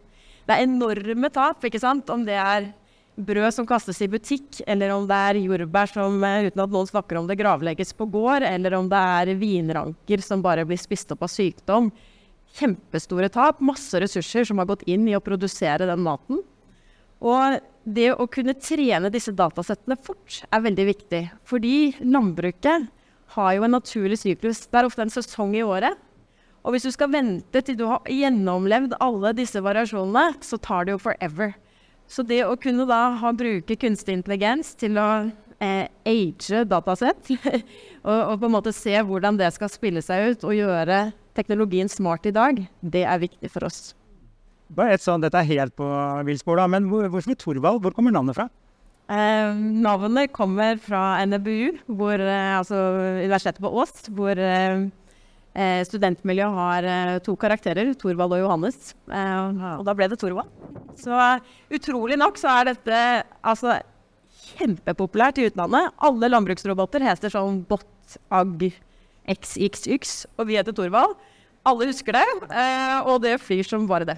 [0.46, 2.08] Det er enorme tap, ikke sant?
[2.10, 2.72] om det er
[3.16, 6.88] brød som kastes i butikk, eller om det er jordbær som eh, uten at noen
[6.88, 11.12] snakker om det, gravlegges på gård, eller om det er vinranker som bare blir spist
[11.14, 11.90] opp av sykdom.
[12.56, 16.42] Kjempestore tap, masse ressurser som har gått inn i å produsere den maten.
[17.22, 21.22] Og det å kunne trene disse datasettene fort er veldig viktig.
[21.48, 22.88] Fordi landbruket
[23.36, 24.66] har jo en naturlig syklus.
[24.66, 25.96] Det er ofte en sesong i året.
[26.62, 30.96] Og hvis du skal vente til du har gjennomlevd alle disse variasjonene, så tar det
[30.96, 31.54] jo forever.
[32.12, 35.08] Så det å kunne da ha, bruke kunstig intelligens til å
[35.62, 37.32] eh, age datasett,
[38.06, 41.88] og, og, på en måte se hvordan det skal spille seg ut, og gjøre teknologien
[41.88, 43.94] smart i dag, det er viktig for oss.
[44.72, 45.88] Bare et sånt, Dette er helt på
[46.28, 47.80] villspor, men hvor, hvorfor Torvald?
[47.84, 48.48] Hvor kommer navnet fra?
[49.12, 52.76] Eh, navnet kommer fra NBU, hvor, eh, altså
[53.24, 54.84] Universitetet på Ås, hvor eh,
[55.54, 58.92] eh, studentmiljøet har eh, to karakterer, Torvald og Johannes.
[59.08, 60.50] Eh, og da ble det Torvald.
[60.98, 61.16] Så
[61.72, 63.00] utrolig nok så er dette
[63.40, 63.78] altså
[64.52, 65.94] kjempepopulært i utlandet.
[66.02, 68.68] Alle landbruksroboter heter sånn Bot, Ag,
[69.32, 71.16] XXX, og vi heter Torvald.
[71.68, 72.26] Alle husker det,
[73.06, 74.16] og det flyr som bare det.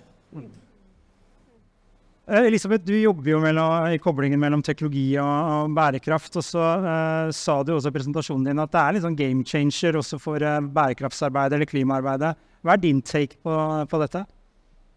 [2.25, 6.39] Eh, Elisabeth, du jobber jo mellom, i koblingen mellom teknologi og, og bærekraft.
[6.41, 9.45] og Så uh, sa du også i presentasjonen din at det er litt sånn game
[9.49, 12.33] changer også for uh, bærekraftsarbeidet eller klimaarbeidet.
[12.65, 13.59] Hva er din take på,
[13.91, 14.25] på dette?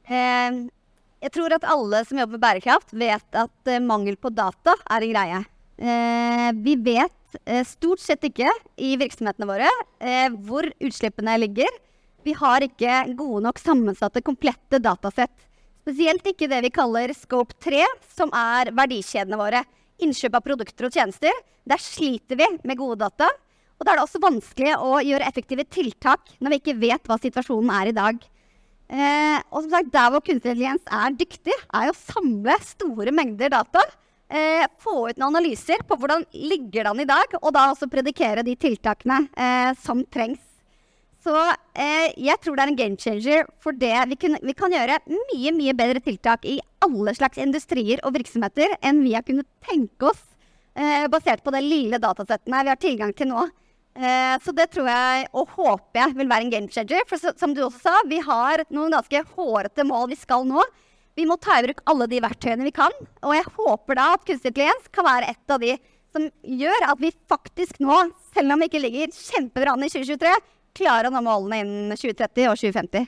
[0.07, 0.61] Eh,
[1.25, 5.03] jeg tror at alle som jobber med bærekraft, vet at uh, mangel på data er
[5.03, 5.45] en greie.
[6.57, 7.35] vi vet
[7.69, 8.49] stort sett ikke
[8.81, 9.67] i virksomhetene våre
[10.47, 11.69] hvor utslippene ligger.
[12.25, 15.46] Vi har ikke gode nok sammensatte, komplette datasett.
[15.87, 17.79] Spesielt ikke det vi kaller scope 3,
[18.11, 19.61] som er verdikjedene våre.
[20.03, 21.31] Innkjøp av produkter og tjenester.
[21.63, 23.29] Der sliter vi med gode data.
[23.79, 27.15] Og da er det også vanskelig å gjøre effektive tiltak når vi ikke vet hva
[27.23, 28.19] situasjonen er i dag.
[28.91, 33.55] Eh, og som sagt, Der hvor kunstig intelligens er dyktig, er å samle store mengder
[33.55, 33.85] data.
[34.27, 37.87] Eh, få ut noen analyser på hvordan ligger det an i dag, og da også
[37.87, 40.43] predikere de tiltakene eh, som trengs
[41.27, 41.35] så
[41.75, 43.95] eh, jeg tror det er en game changer for det.
[44.13, 48.77] Vi, kunne, vi, kan gjøre mye mye bedre tiltak i alle slags industrier og virksomheter
[48.85, 50.21] enn vi har kunnet tenke oss,
[50.79, 53.47] eh, basert på det lille datasettene vi har tilgang til nå.
[53.97, 57.03] Eh, så det tror jeg og håper jeg vil være en game changer.
[57.09, 60.63] For så, som du også sa, vi har noen ganske hårete mål vi skal nå.
[61.17, 62.93] Vi må ta i bruk alle de verktøyene vi kan.
[63.25, 65.75] Og jeg håper da at kunstig intelligens kan være et av de
[66.13, 67.97] som gjør at vi faktisk nå,
[68.31, 70.37] selv om vi ikke ligger kjempebra an i 2023,
[70.77, 73.07] klare å nå målene innen 2030 og 2050.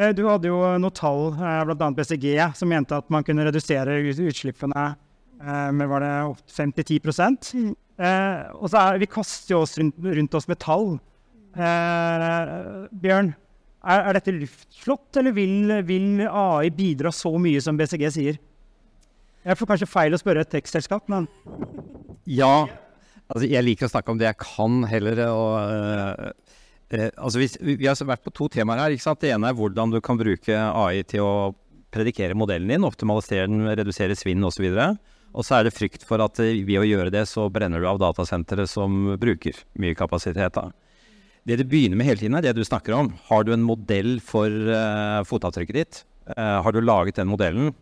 [0.00, 1.90] Eh, du hadde jo noen tall, eh, bl.a.
[1.96, 4.84] BCG, som mente at man kunne redusere utslippene
[5.42, 6.14] eh, med var det
[6.54, 7.00] 5-10
[7.52, 7.70] mm.
[8.56, 10.94] Og så er, Vi kaster jo oss rundt, rundt oss med tall.
[11.52, 13.32] Bjørn,
[13.80, 18.38] er, er, dette luftslott, eller vil, vil, AI bidra så mye som BCG sier?
[19.44, 21.26] Jeg får kanskje feil å spørre et tekstselskap, men
[22.28, 22.68] Ja,
[23.30, 25.22] Altså, jeg liker å snakke om det jeg kan, heller.
[25.30, 26.56] Og, uh,
[26.96, 28.96] uh, altså, vi, vi, har vært på to temaer her.
[28.96, 29.22] ikke sant?
[29.22, 31.32] Det ene er hvordan du kan bruke AI til å
[31.94, 34.66] predikere modellen din, optimalisere den, redusere svinn osv.
[35.30, 38.00] Og så er det frykt for at ved å gjøre det, så brenner du av
[38.02, 40.58] datasentre som bruker mye kapasitet.
[40.58, 40.70] da.
[41.46, 43.12] Det du begynner med hele tiden, er det du snakker om.
[43.30, 46.06] Har du en modell for uh, fotavtrykket ditt?
[46.30, 47.72] har du laget den modellen?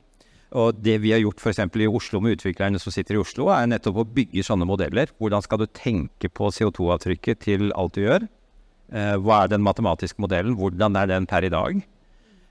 [0.56, 1.60] Og det vi har gjort f.eks.
[1.60, 5.12] i Oslo med utviklerne som sitter i Oslo, er nettopp å bygge sånne modeller.
[5.20, 8.24] Hvordan skal du tenke på CO2-avtrykket til alt du gjør?
[8.88, 10.56] Eh, hva er den matematiske modellen?
[10.56, 11.82] Hvordan er den per i dag?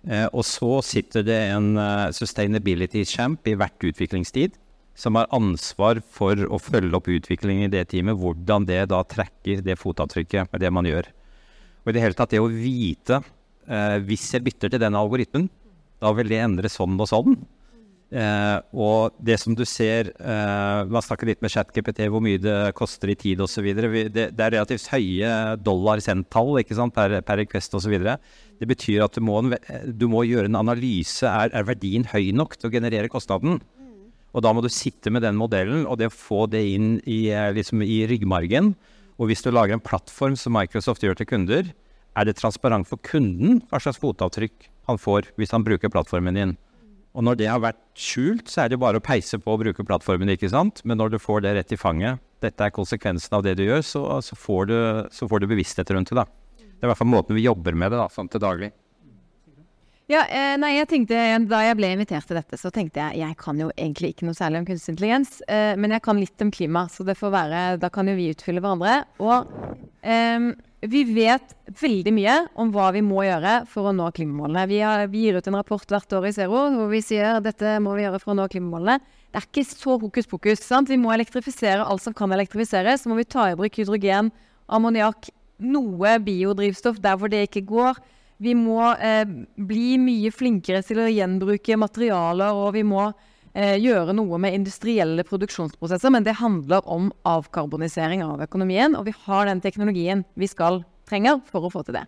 [0.05, 4.53] Eh, og så sitter det en uh, sustainability champ i hvert utviklingstid
[4.97, 9.62] som har ansvar for å følge opp utviklingen i det teamet, hvordan det da trekker
[9.65, 11.10] det fotavtrykket med det man gjør.
[11.83, 15.45] Og i det hele tatt det å vite eh, Hvis jeg bytter til den algoritmen,
[16.01, 17.38] da vil det endre sånn og sånn.
[18.07, 22.71] Eh, og det som du ser eh, Man snakker litt med ChatGPT hvor mye det
[22.77, 23.65] koster i tid osv.
[23.75, 26.53] Det, det er relativt høye dollar-senttall
[26.95, 27.97] per, per request osv.
[27.97, 29.41] Det betyr at du må,
[29.91, 31.27] du må, gjøre en analyse.
[31.27, 33.59] Er, er, verdien høy nok til å generere kostnaden?
[34.31, 37.51] Og da må du sitte med den modellen og det få det inn i, eh,
[37.57, 38.71] liksom, i ryggmargen.
[39.17, 41.73] Og hvis du lager en plattform som Microsoft gjør til kunder,
[42.17, 46.55] er det transparent for kunden hva slags fotavtrykk han får hvis han bruker plattformen din.
[47.17, 49.86] Og når det har vært skjult, så er det bare å peise på og bruke
[49.86, 50.84] plattformen, ikke sant.
[50.86, 53.82] Men når du får det rett i fanget, dette er konsekvensen av det du gjør,
[53.82, 54.75] så, så, får, du,
[55.10, 56.27] så får, du, bevissthet rundt det, da.
[56.62, 58.69] Det er i hvert fall måten vi jobber med det da, sånn til daglig.
[60.08, 61.17] Ja, eh, nei, jeg tenkte,
[61.49, 64.38] Da jeg ble invitert til dette, så tenkte jeg jeg kan jo egentlig ikke noe
[64.38, 65.41] særlig om kunstig intelligens.
[65.49, 68.30] Eh, men jeg kan litt om klima, så det får være, da kan jo vi
[68.32, 69.01] utfylle hverandre.
[69.25, 69.49] Og
[70.06, 70.53] eh,
[70.89, 74.65] vi vet veldig mye om hva vi må gjøre for å nå klimamålene.
[74.69, 77.78] Vi, har, vi gir ut en rapport hvert år i Zero hvor vi sier dette
[77.84, 78.97] må vi gjøre for å nå klimamålene.
[79.28, 80.63] Det er ikke så hokus pokus.
[80.63, 80.89] sant?
[80.89, 83.04] Vi må elektrifisere alt som kan elektrifiseres.
[83.04, 84.32] Så må vi ta i bruk hydrogen,
[84.71, 88.00] ammoniakk, noe biodrivstoff der hvor det ikke går.
[88.43, 89.26] Vi må eh,
[89.58, 93.10] bli mye flinkere til å gjenbruke materialer, og vi må
[93.57, 98.93] gjøre noe med industrielle produksjonsprosesser, men det handler om avkarbonisering av økonomien.
[98.93, 102.05] Og vi har den teknologien vi skal trenger for å få til det.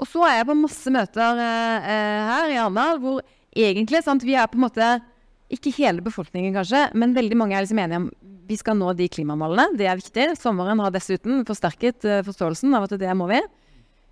[0.00, 4.24] Og så er jeg på masse møter eh, eh, her i Arendal hvor egentlig sant,
[4.24, 4.90] vi er på en måte
[5.50, 8.10] ikke hele befolkningen, kanskje, men veldig mange er liksom enige om
[8.50, 9.76] vi skal nå de klimamålene.
[9.78, 10.24] Det er viktig.
[10.38, 13.38] Sommeren har dessuten forsterket forståelsen av at det må vi.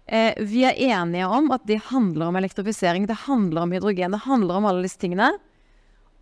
[0.08, 4.26] Eh, vi er enige om at det handler om elektrifisering, det handler om hydrogen, det
[4.26, 5.32] handler om alle disse tingene.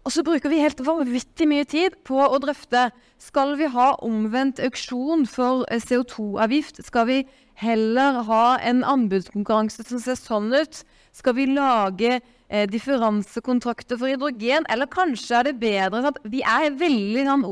[0.07, 2.85] Og så bruker vi helt vanvittig mye tid på å drøfte
[3.19, 6.79] skal vi ha omvendt auksjon for eh, CO2-avgift.
[6.87, 7.17] Skal vi
[7.59, 10.85] heller ha en anbudskonkurranse som ser sånn ut?
[11.17, 14.69] Skal vi lage eh, differansekontrakter for hydrogen?
[14.71, 17.47] Eller kanskje er det bedre at vi er veldig sånn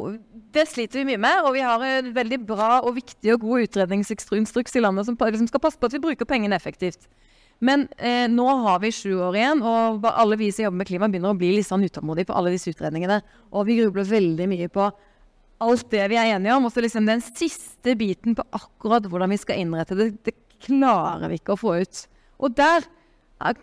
[0.55, 1.43] Det sliter vi mye med.
[1.49, 5.51] Og vi har en veldig bra og viktig og god utredningsinstruks i landet som som
[5.51, 7.11] skal passe på at vi bruker pengene effektivt.
[7.65, 11.09] Men eh, nå har vi sju år igjen, og alle vi som jobber med klima,
[11.09, 13.21] begynner å bli litt sånn utålmodige på alle disse utredningene.
[13.55, 14.89] Og vi grubler veldig mye på
[15.65, 16.69] alt det vi er enige om.
[16.69, 21.31] Og så liksom den siste biten på akkurat hvordan vi skal innrette det, det klarer
[21.31, 22.05] vi ikke å få ut.
[22.45, 22.85] Og der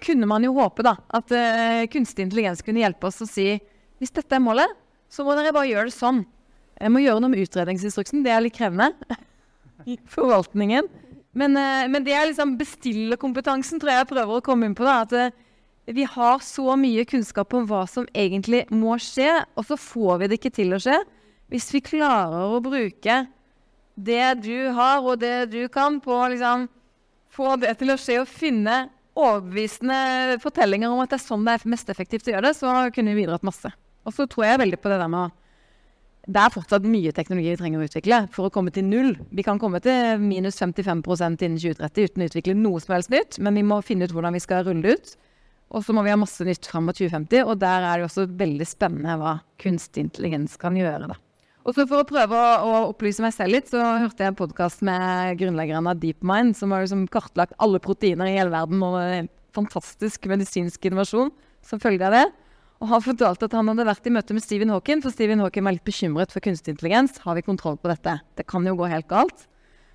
[0.02, 3.54] kunne man jo håpe da, at eh, kunstig intelligens kunne hjelpe oss å si
[4.02, 4.70] hvis dette er målet,
[5.12, 6.24] så må dere bare gjøre det sånn.
[6.82, 8.24] Jeg må gjøre noe med utredningsinstruksen.
[8.26, 8.90] Det er litt krevende.
[10.14, 10.88] Forvaltningen.
[11.38, 14.86] Men, uh, men, det er liksom bestillerkompetansen tror jeg jeg prøver å komme inn på.
[14.88, 15.50] da, at uh,
[15.92, 20.30] vi har så mye kunnskap om hva som egentlig må skje, og så får vi
[20.30, 21.00] det ikke til å skje.
[21.52, 23.24] Hvis vi klarer å bruke
[23.96, 26.68] det du har, og det du kan, på å liksom,
[27.32, 28.86] få det til å skje og finne
[29.18, 32.76] overbevisende fortellinger om at det er sånn det er mest effektivt å gjøre det, så
[32.96, 33.72] kunne vi bidratt masse.
[34.08, 35.36] Og så tror jeg veldig på det der med
[36.30, 39.16] Det er fortsatt mye teknologi vi trenger å utvikle for å komme til null.
[39.34, 43.40] Vi kan komme til minus 55% innen 2030 uten å utvikle noe som helst nytt,
[43.42, 45.16] men vi må finne ut hvordan vi skal rulle det ut.
[45.72, 48.28] Og så må vi ha masse nytt fram mot 2050, og der er det også
[48.38, 51.10] veldig spennende hva kunstig intelligens kan gjøre.
[51.14, 51.18] da.
[51.62, 54.82] Og så For å prøve å, opplyse meg selv litt, så hørte jeg en podkast
[54.86, 58.82] med grunnleggeren av DeepMind, som har liksom kartlagt alle proteiner i hele verden.
[58.84, 61.32] og en Fantastisk medisinsk innovasjon
[61.62, 62.28] som følge av det.
[62.82, 65.68] Og han fortalte at han hadde vært i møte med Stephen Hawking, for Stephen Hawking
[65.68, 67.20] var litt bekymret for kunstig intelligens.
[67.22, 68.18] Har vi kontroll på dette?
[68.40, 69.46] Det kan jo gå helt galt.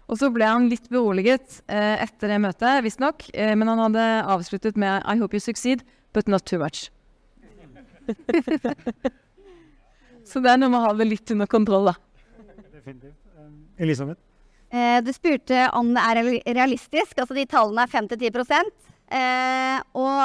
[0.07, 3.27] Og så ble han litt beroliget eh, etter det møtet, visstnok.
[3.35, 4.05] Eh, men han hadde
[4.37, 5.83] avsluttet med I hope you succeed,
[6.15, 6.87] but not too much.
[10.27, 11.97] Så det er noe med å ha det litt under kontroll, da.
[12.71, 13.19] Definitivt.
[13.35, 14.23] Um, Elisabeth?
[14.71, 16.23] Eh, du spurte om det er
[16.55, 17.19] realistisk.
[17.19, 18.71] Altså de tallene er 5-10
[19.11, 20.19] eh, Og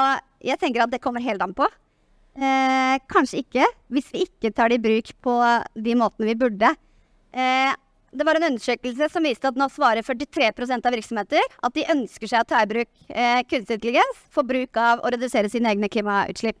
[0.46, 1.66] jeg tenker at det kommer helt an på.
[2.32, 5.34] Eh, kanskje ikke, hvis vi ikke tar det i bruk på
[5.74, 6.72] de måtene vi burde.
[7.32, 7.74] Eh,
[8.12, 12.28] det var en undersøkelse som viste at nå svarer 43% av virksomheter at de ønsker
[12.28, 15.92] seg å ta i bruk eh, kunstig intelligens for bruk av å redusere sine egne
[15.92, 16.58] klimautslipp.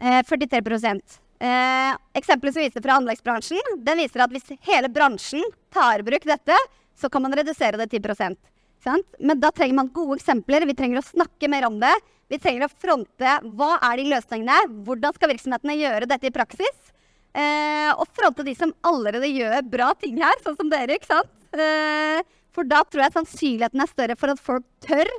[0.00, 5.40] 43 eh, Eh, eksempelet som viser fra anleggsbransjen, den viser at hvis hele bransjen
[5.72, 6.56] tar i bruk dette,
[6.92, 8.36] så kan man redusere det 10
[8.84, 9.06] sant?
[9.18, 10.66] Men da trenger man gode eksempler.
[10.68, 11.92] Vi trenger å snakke mer om det.
[12.30, 16.92] Vi trenger å fronte hva er de løsningene Hvordan skal virksomhetene gjøre dette i praksis?
[17.34, 20.98] Eh, og fronte de som allerede gjør bra ting her, sånn som dere.
[20.98, 21.32] ikke sant?
[21.54, 22.22] Eh,
[22.54, 25.10] for da tror jeg sannsynligheten er større for at folk tør.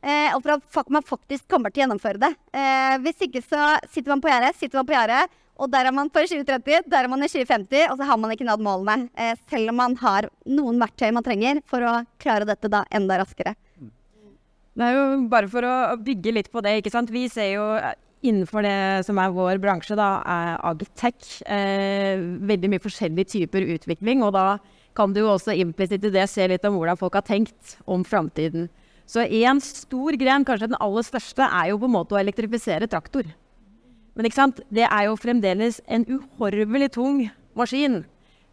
[0.00, 2.32] Eh, og for at man faktisk kommer til å gjennomføre det.
[2.56, 5.94] Eh, hvis ikke så sitter man på gjerdet, sitter man på gjerdet, og der er
[5.94, 9.10] man på 2030, der er man i 2050, og så har man ikke nådd målene.
[9.12, 13.20] Eh, selv om man har noen verktøy man trenger for å klare dette da enda
[13.20, 13.54] raskere.
[14.80, 17.12] Det er jo bare for å bygge litt på det, ikke sant.
[17.12, 17.92] Vi ser jo eh,
[18.24, 21.40] innenfor det som er vår bransje, da, er agtech.
[21.44, 24.24] Eh, veldig mye forskjellige typer utvikling.
[24.24, 24.46] Og da
[24.96, 28.06] kan du jo også implisitt i det se litt om hvordan folk har tenkt om
[28.06, 28.70] framtiden.
[29.10, 32.88] Så en stor gren, kanskje den aller største, er jo på en måte å elektrifisere
[32.90, 33.26] traktor.
[34.20, 34.58] Men ikke sant?
[34.68, 37.22] det er jo fremdeles en uhorvelig tung
[37.56, 38.02] maskin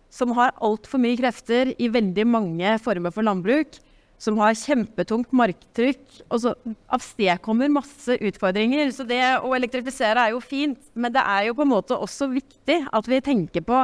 [0.08, 3.76] som har altfor mye krefter i veldig mange former for landbruk.
[4.16, 6.06] Som har kjempetungt marktrykk.
[6.32, 6.54] Og så
[6.96, 8.94] avstedkommer masse utfordringer.
[8.96, 12.30] Så det å elektrifisere er jo fint, men det er jo på en måte også
[12.32, 13.84] viktig at vi tenker på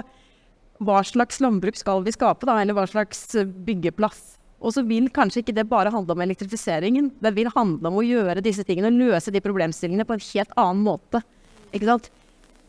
[0.87, 3.27] hva slags landbruk skal vi skape, da, eller hva slags
[3.67, 4.37] byggeplass.
[4.63, 7.11] Og så vil kanskje ikke det bare handle om elektrifiseringen.
[7.19, 10.59] Det vil handle om å gjøre disse tingene og løse de problemstillingene på en helt
[10.63, 11.25] annen måte.
[11.73, 12.09] Ikke sant?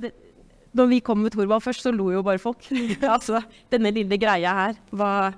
[0.01, 0.11] Det,
[0.75, 2.67] når vi kom med Thorvald først, så lo jo bare folk.
[3.17, 3.43] altså,
[3.73, 5.37] denne lille greia her var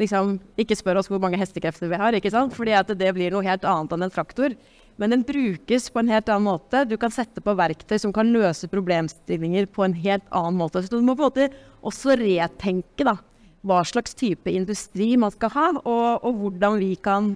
[0.00, 2.54] liksom, Ikke spør oss hvor mange hestekrefter vi har, ikke sant?
[2.56, 4.56] fordi at det blir noe helt annet enn en traktor.
[5.00, 6.84] Men den brukes på en helt annen måte.
[6.86, 10.84] Du kan sette på verktøy som kan løse problemstillinger på en helt annen måte.
[10.84, 11.48] Så du må på en måte
[11.82, 13.16] også retenke da,
[13.66, 17.32] hva slags type industri man skal ha, og, og hvordan vi kan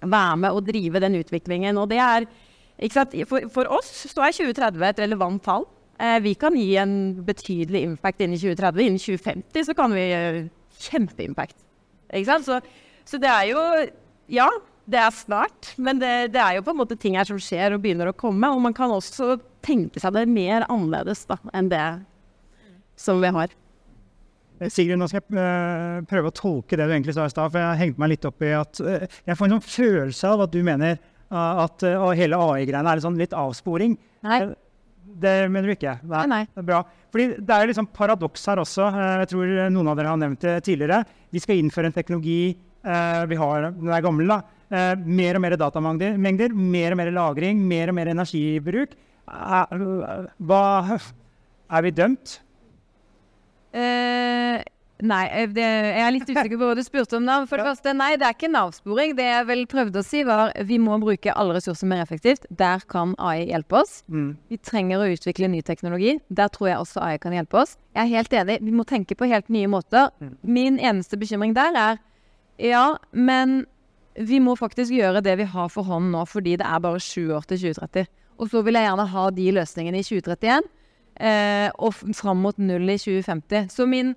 [0.00, 1.76] være med og drive den utviklingen.
[1.80, 2.28] Og det er
[2.74, 5.66] for, for, oss så er 2030 et relevant tall.
[6.02, 8.82] Eh, vi kan gi en betydelig impact innen 2030.
[8.82, 10.46] Innen 2050 så kan vi gjøre
[10.88, 11.56] kjempeimpact.
[12.12, 12.46] Ikke sant?
[12.48, 12.60] Så,
[13.06, 13.60] så, det er jo
[14.32, 14.48] Ja,
[14.90, 15.74] det er snart.
[15.76, 18.16] Men det, det, er jo på en måte ting her som skjer og begynner å
[18.16, 18.50] komme.
[18.50, 21.84] Og man kan også tenke seg det mer annerledes da, enn det
[22.98, 23.54] som vi har.
[24.70, 27.52] Sigrid, nå skal jeg uh, prøve å tolke det du egentlig sa i stad.
[27.52, 30.54] For jeg hengte meg litt opp i at jeg får en sånn følelse av at
[30.54, 30.98] du mener
[31.30, 31.84] at
[32.18, 33.96] hele AI-greiene er en sånn litt avsporing.
[34.26, 34.40] Nei.
[35.04, 35.96] Det mener du ikke?
[36.10, 36.24] Nei.
[36.30, 36.42] nei.
[36.50, 36.82] Det er bra.
[37.14, 38.88] Fordi det er liksom paradoks her også.
[39.22, 41.02] Jeg tror noen av dere har nevnt det tidligere.
[41.34, 42.54] Vi skal innføre en teknologi
[42.84, 44.42] vi har, den er gammel, da.
[45.00, 48.92] mer og mer datamengder, mer og mer lagring, mer og mer energibruk.
[49.24, 50.64] Hva
[51.72, 52.40] Er vi dømt?
[53.74, 54.60] Uh,
[55.02, 57.24] nei, eh, det, jeg er litt usikker på hva du spurte om.
[57.26, 57.48] Nav.
[57.50, 59.16] For det første, nei, det er ikke Nav-sporing.
[59.18, 62.46] Det jeg vel prøvde å si, var vi må bruke alle ressurser mer effektivt.
[62.50, 63.98] Der kan AI hjelpe oss.
[64.06, 64.32] Mm.
[64.52, 66.18] Vi trenger å utvikle ny teknologi.
[66.28, 67.76] Der tror jeg også AI kan hjelpe oss.
[67.94, 70.10] Jeg er helt enig, vi må tenke på helt nye måter.
[70.22, 70.34] Mm.
[70.42, 72.02] Min eneste bekymring der er
[72.62, 73.64] ja, men
[74.14, 77.32] vi må faktisk gjøre det vi har for hånd nå, fordi det er bare sju
[77.34, 78.06] år til 2030.
[78.38, 80.68] Og så vil jeg gjerne ha de løsningene i 2031
[81.20, 83.70] eh, og fram mot null i 2050.
[83.74, 84.14] Så min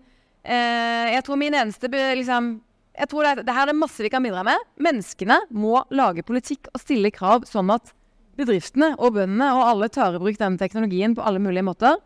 [0.48, 2.50] eh, Jeg tror min eneste liksom,
[2.98, 4.68] jeg tror det, det her er masse vi kan bidra med.
[4.82, 7.94] Menneskene må lage politikk og stille krav sånn at
[8.38, 11.98] bedriftene og bøndene og alle tar i bruk den teknologien på alle mulige måter.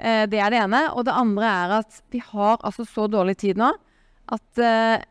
[0.00, 0.86] Eh, det er det ene.
[0.94, 3.72] Og det andre er at vi har altså så dårlig tid nå
[4.30, 5.02] at eh,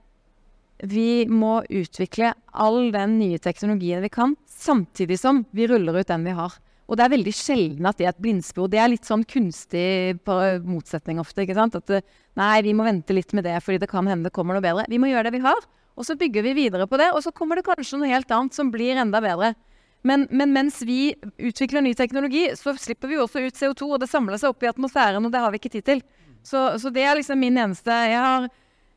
[0.87, 6.23] vi må utvikle all den nye teknologien vi kan, samtidig som vi ruller ut den
[6.23, 6.55] vi har.
[6.89, 8.69] Og det er veldig sjelden at det er et blindspor.
[8.71, 10.17] Det er litt sånn kunstig
[10.65, 11.43] motsetning ofte.
[11.43, 11.77] ikke sant?
[11.77, 11.93] At
[12.39, 14.87] nei, vi må vente litt med det, fordi det kan hende det kommer noe bedre.
[14.89, 15.61] Vi må gjøre det vi har,
[15.93, 17.11] og så bygger vi videre på det.
[17.13, 19.53] Og så kommer det kanskje noe helt annet som blir enda bedre.
[20.01, 24.09] Men, men mens vi utvikler ny teknologi, så slipper vi også ut CO2, og det
[24.09, 26.03] samler seg opp i atmosfæren, og det har vi ikke tid til.
[26.41, 28.45] Så, så det er liksom min eneste Jeg har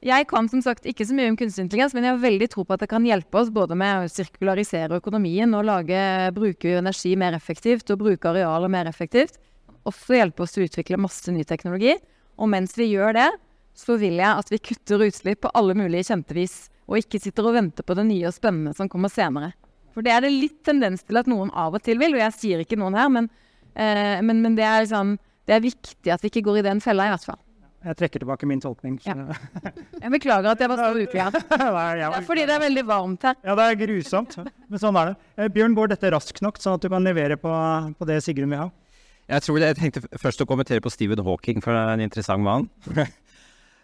[0.03, 2.65] jeg kan som sagt ikke så mye om kunstig intelligens, men jeg har veldig tro
[2.67, 6.01] på at det kan hjelpe oss både med å sirkularisere økonomien og lage,
[6.35, 9.39] bruke energi mer effektivt og bruke arealer mer effektivt.
[9.87, 11.95] Også hjelpe oss til å utvikle masse ny teknologi.
[12.35, 13.29] Og mens vi gjør det,
[13.79, 16.57] så vil jeg at vi kutter utslipp på alle mulige kjente vis.
[16.91, 19.53] Og ikke sitter og venter på det nye og spennende som kommer senere.
[19.95, 22.39] For det er det litt tendens til at noen av og til vil, og jeg
[22.41, 23.31] sier ikke noen her, men,
[23.77, 25.15] eh, men, men det, er liksom,
[25.47, 27.43] det er viktig at vi ikke går i den fella, i hvert fall.
[27.83, 28.99] Jeg trekker tilbake min tolkning.
[29.03, 29.17] Ja.
[29.99, 31.35] Jeg beklager at jeg var så uklar.
[31.39, 33.39] det er fordi det er veldig varmt her.
[33.43, 34.37] Ja, det er grusomt.
[34.39, 35.17] Men sånn er det.
[35.37, 37.51] Eh, Bjørn, går dette raskt nok, sånn at du kan levere på,
[37.99, 38.69] på det Sigrun vil ha?
[39.33, 42.07] Jeg tror det, jeg tenkte først å kommentere på Stephen Hawking, for det er en
[42.07, 42.71] interessant mann.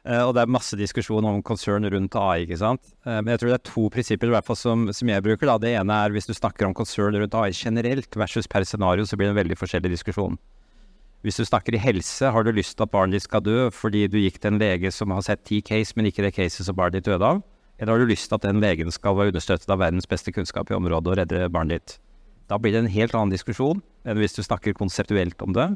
[0.09, 2.45] Eh, og det er masse diskusjon om konsern rundt AI.
[2.47, 2.81] ikke sant?
[3.05, 5.51] Eh, men jeg tror det er to prinsipper i hvert fall som, som jeg bruker.
[5.51, 5.59] Da.
[5.61, 9.19] Det ene er hvis du snakker om konsern rundt AI generelt versus per scenario, så
[9.19, 10.39] blir det en veldig forskjellig diskusjon.
[11.27, 14.05] Hvis du snakker i helse, har du lyst til at barnet ditt skal dø fordi
[14.07, 16.77] du gikk til en lege som har sett ti case, men ikke det caset som
[16.79, 17.41] barnet ditt døde av?
[17.79, 20.71] Eller har du lyst til at den legen skal være understøttet av verdens beste kunnskap
[20.71, 21.97] i området og redde barnet ditt?
[22.49, 25.69] Da blir det en helt annen diskusjon enn hvis du snakker konseptuelt om det.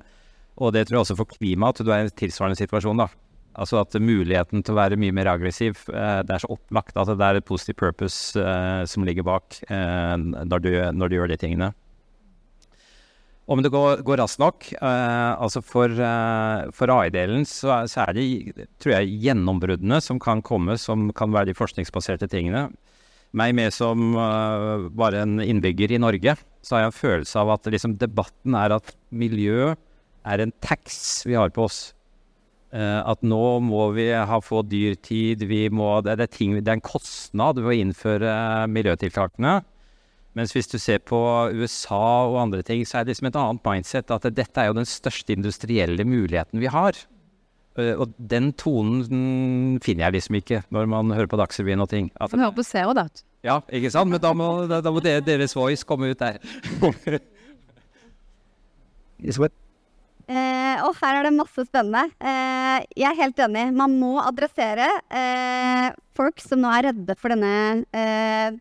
[0.63, 3.11] Og det tror jeg også for klimaet at du er i en tilsvarende situasjon, da.
[3.59, 7.11] Altså at muligheten til å være mye mer aggressiv, eh, det er så opplagt at
[7.11, 11.35] det er et positive purpose eh, som ligger bak eh, når, du, når du gjør
[11.35, 11.73] de tingene.
[13.51, 14.69] Om det går, går raskt nok.
[14.77, 20.43] Eh, altså For, eh, for AI-delen så, så, er det tror jeg, gjennombruddene som kan
[20.47, 22.69] komme, som kan være de forskningsbaserte tingene.
[23.35, 27.57] Meg med som eh, bare en innbygger i Norge, så har jeg en følelse av
[27.57, 29.73] at liksom, debatten er at miljø
[30.23, 31.83] er en tax vi har på oss.
[32.73, 36.81] at nå må vi ha få dyrtid, vi må, det, er ting, det er en
[36.81, 38.31] kostnad ved å innføre
[38.73, 39.59] miljøtiltakene.
[40.39, 41.19] Mens hvis du ser på
[41.53, 44.13] USA og andre ting, så er det liksom et annet mindset.
[44.15, 46.97] At dette er jo den største industrielle muligheten vi har.
[47.77, 52.11] Eh, og den tonen finner jeg liksom ikke når man hører på Dagsrevyen og ting.
[52.17, 53.07] At, man hører på Zero da.
[53.45, 54.13] Ja, ikke sant?
[54.13, 56.41] Men da må, da, da må deres voice komme ut der.
[60.33, 62.09] Eh, og her er det masse spennende.
[62.23, 63.65] Eh, jeg er helt enig.
[63.77, 68.55] Man må adressere eh, folk som nå er redde for denne eh,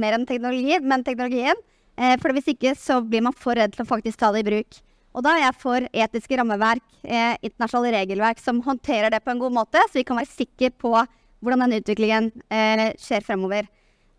[0.00, 1.58] mer enn teknologi, men teknologien.
[1.98, 4.48] Eh, for hvis ikke så blir man for redd til å faktisk ta det i
[4.50, 4.82] bruk.
[5.16, 9.40] Og da er jeg for etiske rammeverk, eh, internasjonale regelverk som håndterer det på en
[9.42, 13.66] god måte, så vi kan være sikre på hvordan den utviklingen eh, skjer fremover.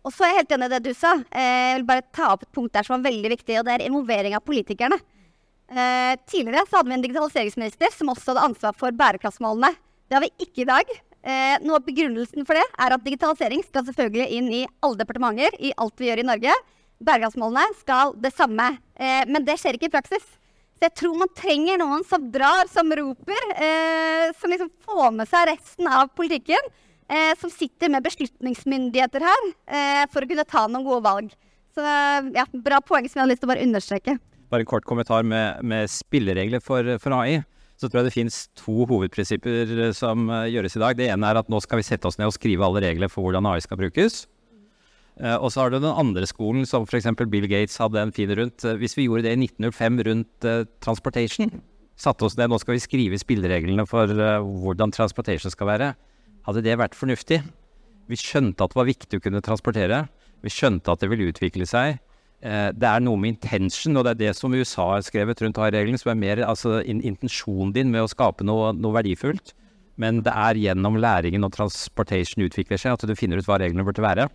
[0.04, 1.14] Og så er jeg helt enig i det du sa.
[1.28, 3.74] Eh, jeg vil bare ta opp et punkt der som er veldig viktig, og det
[3.76, 4.96] er involvering av politikerne.
[5.70, 9.70] Eh, tidligere så hadde vi en digitaliseringsminister som også hadde ansvar for bærekraftsmålene.
[10.08, 10.96] Det har vi ikke i dag.
[11.20, 15.56] Eh, noe av begrunnelsen for det er at digitalisering skal selvfølgelig inn i alle departementer,
[15.60, 16.54] i alt vi gjør i Norge.
[17.00, 18.72] Bærekraftsmålene skal det samme.
[18.96, 20.24] Eh, men det skjer ikke i praksis.
[20.80, 25.28] Så jeg tror man trenger noen som drar, som roper, eh, som liksom får med
[25.28, 26.70] seg resten av politikken.
[27.10, 31.32] eh, som sitter med beslutningsmyndigheter her eh, for å kunne ta noen gode valg.
[31.74, 34.14] Så ja, bra poeng som jeg hadde lyst til å bare understreke.
[34.50, 37.40] Bare en kort kommentar med, med spilleregler for, for, AI.
[37.80, 40.98] Så tror jeg det finnes to hovedprinsipper eh, som uh, gjøres i dag.
[40.98, 43.24] Det ene er at nå skal vi sette oss ned og skrive alle regler for
[43.24, 44.26] hvordan AI skal brukes.
[45.16, 47.08] Uh, og så har du den andre skolen, som f.eks.
[47.32, 48.66] Bill Gates hadde en fin rundt.
[48.82, 50.48] Hvis vi gjorde det i 1905 rundt
[50.84, 51.54] transportation,
[52.00, 55.90] satte oss ned, nå skal vi skrive spillereglene for hvordan transportation skal være.
[56.48, 57.40] Hadde det vært fornuftig?
[58.10, 60.04] Vi skjønte at det var viktig å kunne transportere.
[60.44, 62.00] Vi skjønte at det ville utvikle seg.
[62.40, 65.58] Eh, det er noe med intention, og det er det som USA har skrevet rundt
[65.60, 69.52] AI-reglene, som er mer altså, intensjonen din med å skape noe, noe, verdifullt.
[70.00, 73.84] Men det er gjennom læringen og transportation utvikler seg, at du finner ut hva reglene
[73.84, 74.30] burde være.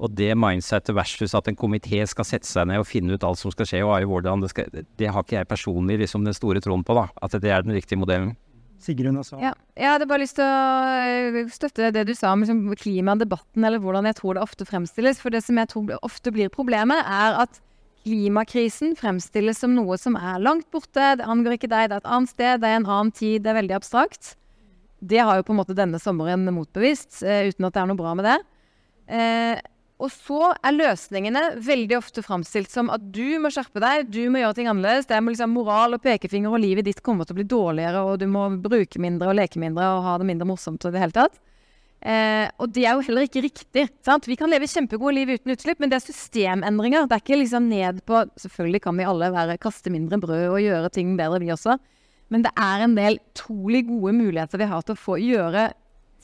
[0.00, 3.40] Og det mindsetet versus at en komité skal sette seg ned og finne ut alt
[3.40, 6.36] som skal skje, og AI, hvordan det skal Det har ikke jeg personlig liksom den
[6.36, 7.08] store troen på, da.
[7.24, 8.34] At det er den riktige modellen.
[8.80, 9.38] Sigrun også.
[9.42, 9.52] Ja.
[9.76, 13.82] Jeg hadde bare lyst til å eh, støtte det du sa om liksom, klimadebatten, eller
[13.82, 15.20] hvordan jeg tror det ofte fremstilles.
[15.20, 17.60] For det som jeg tror ofte blir problemet, er at
[18.04, 21.16] klimakrisen fremstilles som noe som er langt borte.
[21.20, 23.52] Det angår ikke deg, det er et annet sted, det er en annen tid, det
[23.52, 24.34] er veldig abstrakt.
[25.00, 28.00] Det har jo på en måte denne sommeren motbevist, uh, uten at det er noe
[28.00, 28.38] bra med det.
[29.10, 29.60] Uh,
[30.00, 34.40] og så er løsningene veldig ofte framstilt som at du må skjerpe deg, du må
[34.40, 35.08] gjøre ting annerledes.
[35.10, 38.22] Det er liksom moral og pekefinger, og livet ditt kommer til å bli dårligere, og
[38.22, 41.16] du må bruke mindre og leke mindre og ha det mindre morsomt i det hele
[41.16, 41.36] tatt.
[42.00, 43.84] Eh, og det er jo heller ikke riktig.
[44.06, 44.24] sant?
[44.24, 47.04] Vi kan leve kjempegode liv uten utslipp, men det er systemendringer.
[47.04, 50.64] Det er ikke liksom ned på Selvfølgelig kan vi alle være, kaste mindre brød og
[50.64, 51.76] gjøre ting bedre, vi også.
[52.32, 55.70] Men det er en del utrolig gode muligheter vi har til å få gjøre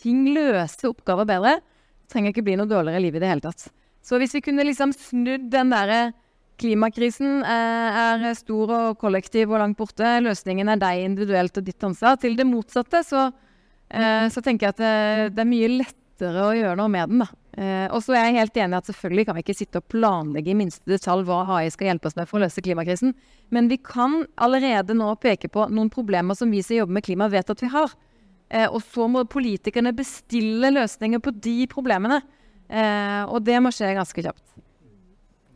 [0.00, 1.58] ting, løse oppgaver bedre
[2.10, 3.68] trenger ikke bli noe dårligere liv i det hele tatt.
[4.06, 6.00] Så hvis vi kunne liksom snudd den derre
[6.60, 11.84] klimakrisen eh, er stor og kollektiv og langt borte, løsningen er deg individuelt og ditt
[11.84, 13.28] ansvar, til det motsatte, så,
[13.90, 14.94] eh, så tenker jeg at det,
[15.36, 17.26] det, er mye lettere å gjøre noe med den.
[17.56, 19.88] Eh, og så er jeg helt enig i at selvfølgelig kan vi ikke sitte og
[19.92, 23.14] planlegge i minste detalj hva AI skal hjelpe oss med for å løse klimakrisen,
[23.54, 27.30] men vi kan allerede nå peke på noen problemer som vi som jobber med klima,
[27.32, 27.92] vet at vi har.
[28.50, 32.20] Eh, og så må politikerne bestille løsninger på de problemene.
[32.66, 34.44] Eh, og det må skje ganske kjapt.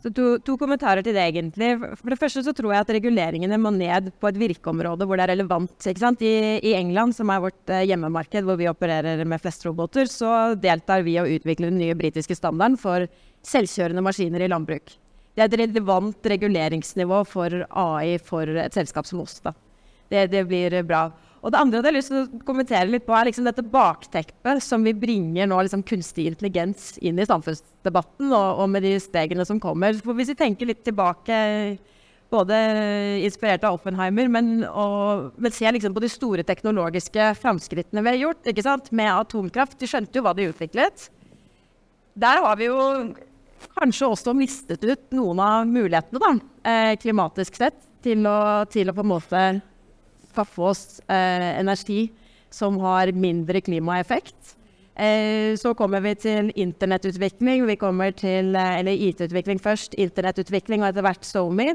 [0.01, 1.75] Så to, to, kommentarer til det, egentlig.
[2.01, 5.27] For det første så tror jeg at reguleringene må ned på et virkeområde hvor det
[5.27, 5.89] er relevant.
[6.25, 6.33] I,
[6.65, 11.05] i England, som er vårt eh, hjemmemarked, hvor vi opererer med flest roboter, så deltar
[11.05, 13.05] vi og utvikler den nye britiske standarden for
[13.47, 14.97] selvkjørende maskiner i landbruk.
[15.37, 19.39] Det er et relevant reguleringsnivå for AI for et selskap som oss.
[19.45, 21.11] Det, det blir bra.
[21.41, 24.61] Og det andre jeg har lyst til å kommentere litt på, er liksom dette bakteppet
[24.65, 29.47] som vi bringer nå liksom kunstig intelligens inn i samfunnsdebatten, og, og, med de stegene
[29.49, 29.97] som kommer.
[30.05, 31.39] For hvis vi tenker litt tilbake,
[32.31, 32.59] både
[33.25, 38.21] inspirert av Oppenheimer, men, og, men ser liksom på de store teknologiske framskrittene vi har
[38.27, 38.93] gjort ikke sant?
[38.93, 39.79] med atomkraft.
[39.81, 41.09] De skjønte jo hva de utviklet.
[42.21, 42.79] Der har vi jo
[43.79, 46.31] kanskje også mistet ut noen av mulighetene, da,
[46.69, 49.43] eh, klimatisk sett, til å, til å på en måte
[50.31, 52.09] skaffe oss eh, energi
[52.51, 54.57] som har mindre klimaeffekt.
[55.01, 57.65] Eh, så kommer vi til internettutvikling.
[57.69, 59.95] Vi kommer til eh, eller IT-utvikling først.
[59.95, 61.75] Internettutvikling og etter hvert SoMe.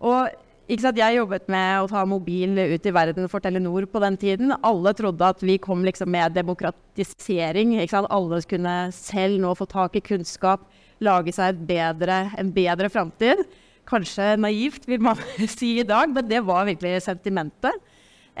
[0.00, 0.30] Og
[0.70, 4.54] jeg jobbet med å ta mobil ut i verden for Telenor på den tiden.
[4.62, 7.74] Alle trodde at vi kom liksom med demokratisering.
[7.90, 10.68] Alle kunne selv nå få tak i kunnskap,
[11.02, 13.42] lage seg bedre, en bedre framtid.
[13.90, 15.18] Kanskje naivt, vil man
[15.58, 17.74] si i dag, men det var virkelig sentimentet.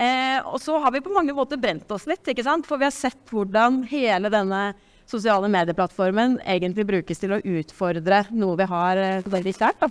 [0.00, 2.68] Eh, og så har vi på mange måter brent oss litt, ikke sant?
[2.68, 4.70] for vi har sett hvordan hele denne
[5.10, 9.90] sosiale medieplattformen egentlig brukes til å utfordre noe vi har eh, veldig sterkt.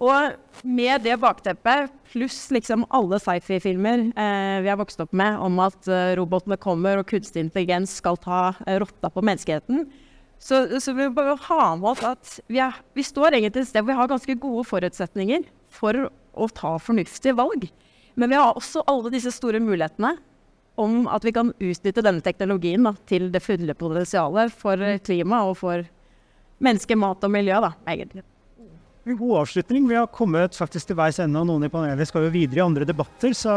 [0.00, 5.60] Og med det bakteppet, pluss liksom alle sci-fi-filmer eh, vi har vokst opp med om
[5.62, 9.84] at eh, robotene kommer og kunstig intelligens skal ta uh, rotta på menneskeheten,
[10.40, 13.84] så, så vi bare ha med oss at vi, er, vi står egentlig et sted
[13.84, 15.44] hvor vi har ganske gode forutsetninger
[15.76, 17.68] for å ta fornuftige valg.
[18.20, 20.16] Men vi har også alle disse store mulighetene
[20.80, 25.56] om at vi kan utnytte denne teknologien da, til det fulle potensialet for klima og
[25.60, 25.86] for
[26.60, 28.24] menneske, mat og miljø, da, egentlig.
[29.08, 29.86] En god avslutning.
[29.88, 32.66] Vi har kommet faktisk til veis ende, og noen i panelet skal jo videre i
[32.66, 33.32] andre debatter.
[33.36, 33.54] Så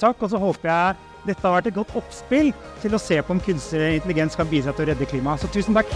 [0.00, 0.24] takk.
[0.24, 0.96] Og så håper jeg
[1.26, 4.72] dette har vært et godt oppspill til å se på om kunstig intelligens kan bidra
[4.72, 5.44] til å redde klimaet.
[5.44, 5.92] Så tusen takk.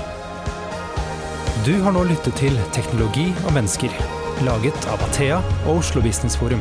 [1.65, 3.97] Du har nå lyttet til Teknologi og mennesker,
[4.45, 6.61] laget av Athea og Oslo Business Forum.